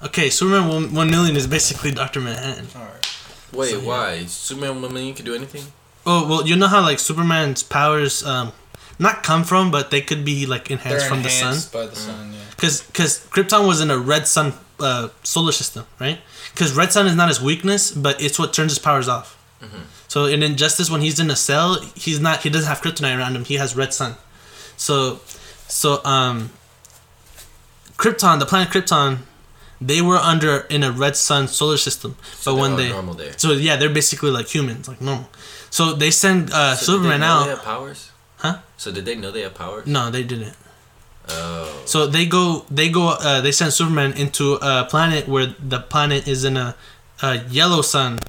[0.04, 2.68] Okay, Superman one, one million is basically Doctor Manhattan.
[2.76, 3.08] All right.
[3.54, 3.88] Wait, So, yeah.
[3.88, 4.26] why?
[4.26, 5.64] Superman one million can do anything?
[6.10, 8.52] Oh well, you know how like Superman's powers um
[8.98, 11.48] not come from, but they could be like enhanced They're from the sun.
[11.50, 12.34] enhanced by the sun.
[12.34, 12.40] Yeah.
[12.56, 16.20] Because because Krypton was in a red sun uh, solar system, right?
[16.54, 19.36] Because red sun is not his weakness, but it's what turns his powers off.
[20.08, 23.36] So in Injustice, when he's in a cell, he's not he doesn't have kryptonite around
[23.36, 23.44] him.
[23.44, 24.16] He has red sun.
[24.78, 25.20] So
[25.68, 26.52] so um
[27.98, 29.20] Krypton, the planet Krypton,
[29.82, 33.34] they were under in a red sun solar system, So but when they normal there.
[33.38, 35.30] so yeah, they're basically like humans, like normal.
[35.70, 37.44] So they send uh, So Superman out.
[37.46, 38.12] They have powers.
[38.38, 38.60] Huh?
[38.78, 39.86] So did they know they have powers?
[39.88, 40.56] No, they didn't.
[41.30, 41.82] Oh.
[41.86, 46.28] So they go, they go, uh, they send Superman into a planet where the planet
[46.28, 46.76] is in a,
[47.22, 48.20] a yellow sun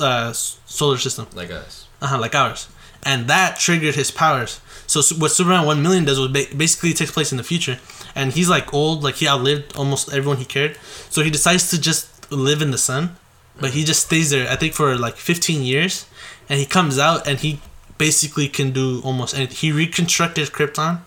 [0.00, 1.86] uh, solar system, Like us.
[2.02, 2.68] uh-huh, like ours.
[3.04, 4.60] and that triggered his powers.
[4.86, 7.78] So what Superman one million does was ba- basically takes place in the future,
[8.16, 10.76] and he's like old, like he outlived almost everyone he cared.
[11.10, 13.16] So he decides to just live in the sun,
[13.60, 14.50] but he just stays there.
[14.50, 16.06] I think for like fifteen years,
[16.48, 17.60] and he comes out and he
[17.98, 19.56] basically can do almost anything.
[19.56, 21.00] He reconstructed Krypton.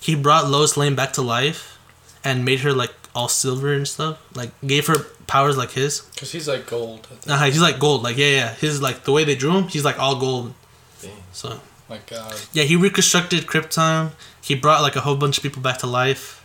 [0.00, 1.78] He brought Lois Lane back to life,
[2.24, 4.18] and made her like all silver and stuff.
[4.34, 6.00] Like gave her powers like his.
[6.14, 7.06] Because he's like gold.
[7.10, 7.40] I think.
[7.40, 8.02] Uh, he's like gold.
[8.02, 8.54] Like yeah, yeah.
[8.54, 10.54] His like the way they drew him, he's like all gold.
[11.02, 11.12] Dang.
[11.32, 12.34] So My God.
[12.52, 14.12] yeah, he reconstructed Krypton.
[14.40, 16.44] He brought like a whole bunch of people back to life,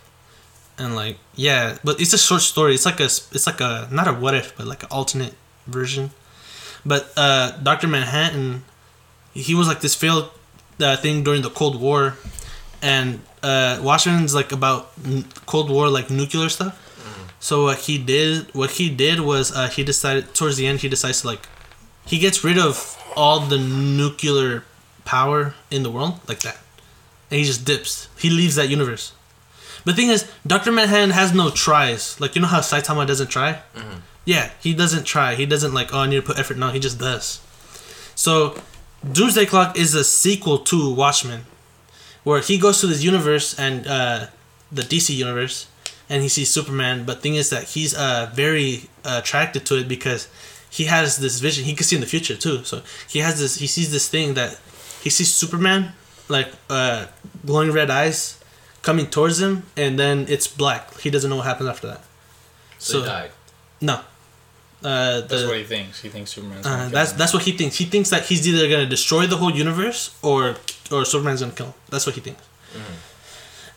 [0.78, 2.74] and like yeah, but it's a short story.
[2.74, 5.34] It's like a it's like a not a what if, but like an alternate
[5.66, 6.10] version.
[6.84, 8.64] But uh, Doctor Manhattan,
[9.34, 10.30] he was like this failed
[10.80, 12.16] uh, thing during the Cold War,
[12.80, 16.78] and uh, Washington's like about n- Cold War like nuclear stuff.
[17.38, 20.88] So what he did, what he did was uh, he decided towards the end he
[20.88, 21.48] decides to like,
[22.06, 24.62] he gets rid of all the nuclear
[25.04, 26.58] power in the world like that,
[27.30, 28.06] and he just dips.
[28.16, 29.12] He leaves that universe.
[29.84, 32.20] But the thing is, Doctor Manhattan has no tries.
[32.20, 33.60] Like you know how Saitama doesn't try.
[34.24, 35.34] Yeah, he doesn't try.
[35.34, 35.92] He doesn't like.
[35.92, 36.56] Oh, I need to put effort.
[36.56, 36.70] now.
[36.70, 37.40] he just does.
[38.14, 38.56] So,
[39.10, 41.42] Doomsday Clock is a sequel to Watchmen,
[42.22, 44.26] where he goes to this universe and uh,
[44.70, 45.66] the DC universe,
[46.08, 47.04] and he sees Superman.
[47.04, 50.28] But thing is that he's uh, very uh, attracted to it because
[50.70, 51.64] he has this vision.
[51.64, 52.62] He can see in the future too.
[52.62, 53.56] So he has this.
[53.56, 54.60] He sees this thing that
[55.02, 55.94] he sees Superman
[56.28, 57.06] like uh,
[57.44, 58.41] glowing red eyes
[58.82, 60.98] coming towards him, and then it's black.
[61.00, 62.00] He doesn't know what happens after that.
[62.78, 63.30] So, he died.
[63.80, 64.00] No.
[64.84, 66.02] Uh, That's what he thinks.
[66.02, 66.66] He thinks Superman's.
[66.66, 67.18] uh, that's him.
[67.18, 67.76] that's what he thinks.
[67.78, 70.56] He thinks that he's either gonna destroy the whole universe or
[70.90, 71.74] or Superman's gonna kill him.
[71.88, 72.42] That's what he thinks.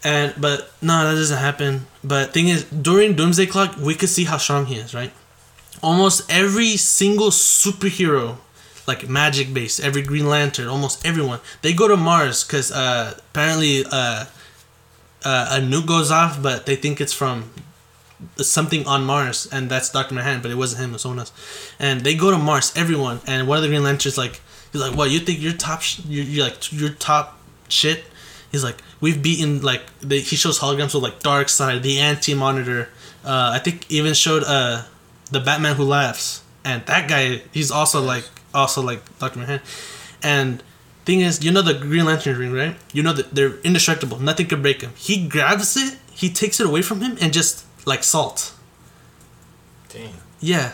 [0.03, 1.85] And but no, that doesn't happen.
[2.03, 4.93] But thing is, during Doomsday Clock, we could see how strong he is.
[4.95, 5.11] Right,
[5.83, 8.37] almost every single superhero,
[8.87, 13.83] like magic based, every Green Lantern, almost everyone, they go to Mars because uh, apparently
[13.91, 14.25] uh,
[15.25, 17.51] uh, a nuke goes off, but they think it's from
[18.37, 21.33] something on Mars, and that's Doctor Manhattan, but it wasn't him, it was someone else.
[21.79, 24.95] And they go to Mars, everyone, and one of the Green Lanterns like, he's like,
[24.95, 25.09] "What?
[25.11, 25.81] You think you're top?
[25.81, 28.05] Sh- you're, you're like you're top shit?"
[28.51, 32.89] He's like, "We've beaten like." He shows holograms with like Darkseid, the Anti Monitor.
[33.23, 34.83] Uh, I think even showed uh
[35.31, 39.65] the Batman Who Laughs, and that guy, he's also like also like Doctor Manhattan.
[40.23, 40.63] And
[41.05, 42.75] thing is, you know the Green Lantern ring, right?
[42.93, 44.19] You know that they're indestructible.
[44.19, 44.91] Nothing can break him.
[44.95, 48.53] He grabs it, he takes it away from him, and just like salt.
[49.89, 50.15] Dang.
[50.39, 50.73] Yeah.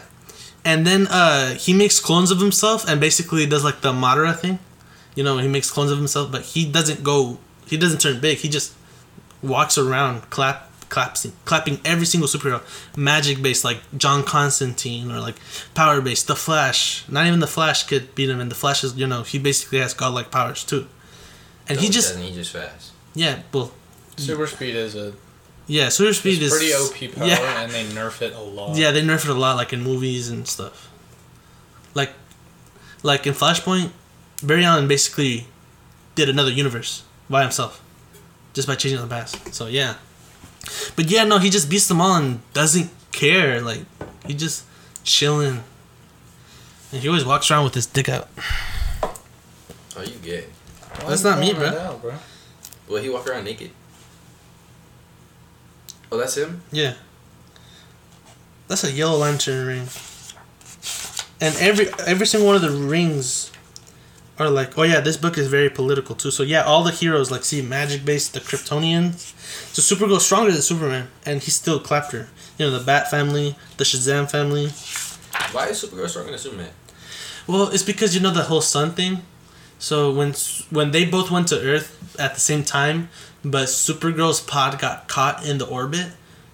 [0.63, 4.59] And then uh he makes clones of himself and basically does like the Madara thing.
[5.15, 8.37] You know, he makes clones of himself, but he doesn't go he doesn't turn big.
[8.39, 8.73] He just
[9.41, 12.61] walks around clap clapping clapping every single superhero.
[12.95, 15.37] Magic based like John Constantine or like
[15.73, 16.27] power based.
[16.27, 17.03] The Flash.
[17.09, 19.79] Not even the Flash could beat him and the Flash is you know, he basically
[19.79, 20.85] has godlike powers too.
[21.67, 22.23] And No, he he just doesn't.
[22.27, 22.91] He just fast.
[23.15, 23.71] yeah, well
[24.17, 25.13] Super speed is a
[25.67, 27.61] yeah, super speed is pretty OP power, Yeah.
[27.63, 28.75] and they nerf it a lot.
[28.75, 30.89] Yeah, they nerf it a lot, like in movies and stuff.
[31.93, 32.11] Like,
[33.03, 33.91] like in Flashpoint,
[34.43, 35.45] Barry Allen basically
[36.15, 37.81] did another universe by himself,
[38.53, 39.53] just by changing the past.
[39.53, 39.95] So yeah,
[40.95, 43.61] but yeah, no, he just beats them all and doesn't care.
[43.61, 43.81] Like
[44.25, 44.65] he just
[45.03, 45.63] chilling,
[46.91, 48.29] and he always walks around with his dick out.
[49.95, 50.45] Oh, you gay?
[51.01, 51.67] Why That's you not me, bro.
[51.67, 52.13] out, bro.
[52.87, 53.71] Well, he walk around naked.
[56.11, 56.61] Oh, that's him.
[56.71, 56.95] Yeah,
[58.67, 59.87] that's a yellow lantern ring,
[61.39, 63.50] and every every single one of the rings
[64.41, 66.31] are like, oh yeah, this book is very political too.
[66.31, 69.33] So yeah, all the heroes like see magic based, the Kryptonians.
[69.73, 72.29] So Supergirl's stronger than Superman, and he still clapped her.
[72.57, 74.67] You know the Bat family, the Shazam family.
[75.53, 76.71] Why is Supergirl stronger than Superman?
[77.47, 79.23] Well, it's because you know the whole sun thing.
[79.79, 80.33] So when
[80.69, 83.09] when they both went to Earth at the same time,
[83.43, 86.07] but Supergirl's pod got caught in the orbit.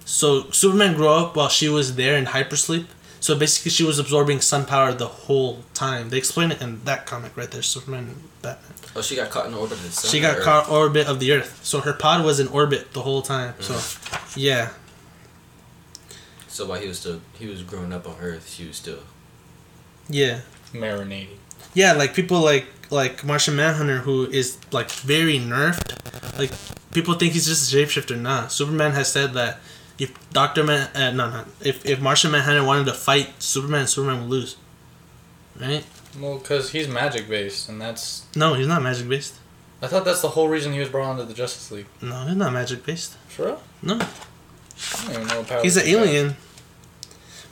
[0.05, 2.85] So Superman grew up while she was there in hypersleep.
[3.27, 6.11] So basically, she was absorbing sun power the whole time.
[6.11, 8.71] They explain it in that comic right there, Superman and Batman.
[8.95, 10.09] Oh, she got caught in the orbit of the sun.
[10.09, 13.01] She got or- caught orbit of the Earth, so her pod was in orbit the
[13.01, 13.53] whole time.
[13.59, 14.33] So, mm.
[14.37, 14.69] yeah,
[16.47, 18.99] So while he was still he was growing up on Earth, she was still.
[20.07, 20.39] yeah.
[20.71, 21.35] Marinating.
[21.73, 26.39] Yeah, like people like like Martian Manhunter who is like very nerfed.
[26.39, 26.51] Like
[26.93, 28.17] people think he's just a shapeshifter.
[28.17, 29.59] Nah, Superman has said that
[29.99, 34.21] if Doctor Man, uh, no, no, if if Martian Manhunter wanted to fight Superman, Superman
[34.21, 34.57] would lose.
[35.59, 35.83] Right?
[36.19, 38.25] Well, because he's magic based, and that's.
[38.35, 39.35] No, he's not magic based.
[39.81, 41.85] I thought that's the whole reason he was brought onto the Justice League.
[42.01, 43.15] No, he's not magic based.
[43.27, 43.63] For real?
[43.81, 46.35] No, I don't even know what he's an alien.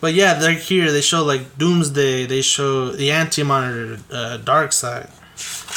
[0.02, 0.92] But yeah, they're here.
[0.92, 2.26] They show like Doomsday.
[2.26, 5.10] They show the Anti Monitor, uh, Darkseid,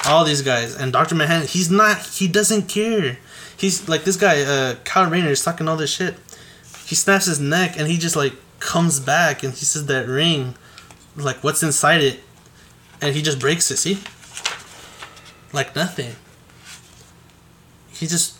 [0.06, 1.98] all these guys, and Doctor Manhattan, he's not.
[2.04, 3.18] He doesn't care.
[3.56, 6.14] He's like this guy, uh, Kyle Rayner, is talking all this shit.
[6.88, 10.54] He snaps his neck, and he just like comes back, and he says that ring,
[11.16, 12.20] like what's inside it,
[13.02, 13.76] and he just breaks it.
[13.76, 13.98] See,
[15.52, 16.16] like nothing.
[17.90, 18.38] He just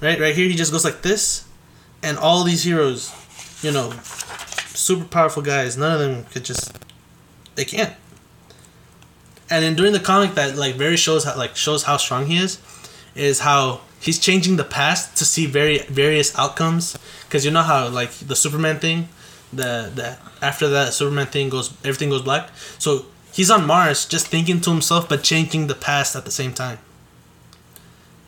[0.00, 0.48] right right here.
[0.48, 1.44] He just goes like this,
[2.00, 3.12] and all these heroes,
[3.60, 3.90] you know,
[4.68, 5.76] super powerful guys.
[5.76, 6.78] None of them could just.
[7.56, 7.92] They can't.
[9.50, 12.36] And then during the comic, that like very shows how like shows how strong he
[12.36, 12.60] is,
[13.16, 16.98] is how he's changing the past to see very various outcomes.
[17.24, 19.08] Because you know how like the Superman thing,
[19.52, 22.50] the the after that Superman thing goes everything goes black.
[22.78, 26.52] So he's on Mars just thinking to himself but changing the past at the same
[26.52, 26.78] time.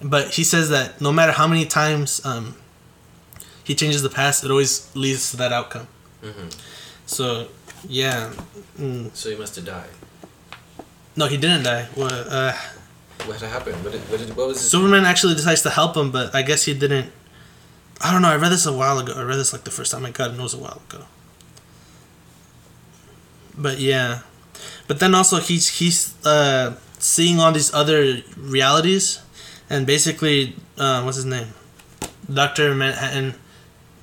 [0.02, 2.56] But he says that no matter how many times um,
[3.64, 5.88] he changes the past, it always leads to that outcome.
[6.22, 6.48] hmm
[7.06, 7.48] So,
[7.88, 8.32] yeah.
[8.78, 9.14] Mm.
[9.14, 9.88] So he must have died.
[11.16, 11.88] No, he didn't die.
[11.96, 12.52] Well, uh,
[13.26, 13.82] What happened?
[13.84, 14.70] What did, what, did, what was his...
[14.70, 17.10] Superman actually decides to help him, but I guess he didn't.
[18.00, 18.28] I don't know.
[18.28, 19.14] I read this a while ago.
[19.16, 20.38] I read this like the first time I got it.
[20.38, 21.04] It was a while ago.
[23.56, 24.20] But yeah,
[24.88, 29.20] but then also he's he's uh, seeing all these other realities,
[29.70, 31.48] and basically, uh, what's his name?
[32.32, 33.34] Doctor Manhattan,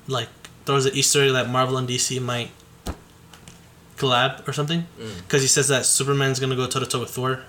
[0.08, 0.28] like
[0.64, 2.50] throws an Easter egg that Marvel and DC might
[3.98, 5.16] collab or something, Mm.
[5.22, 7.42] because he says that Superman's gonna go toe to toe with Thor,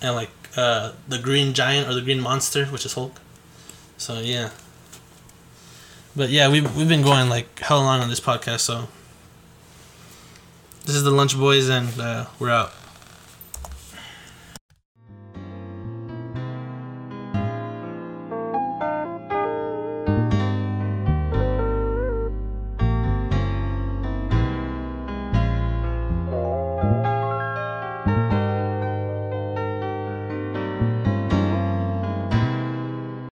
[0.00, 3.20] and like uh, the Green Giant or the Green Monster, which is Hulk.
[3.96, 4.50] So yeah.
[6.16, 8.88] But yeah, we've we've been going like hell long on this podcast, so
[10.84, 12.72] this is the Lunch Boys, and uh, we're out.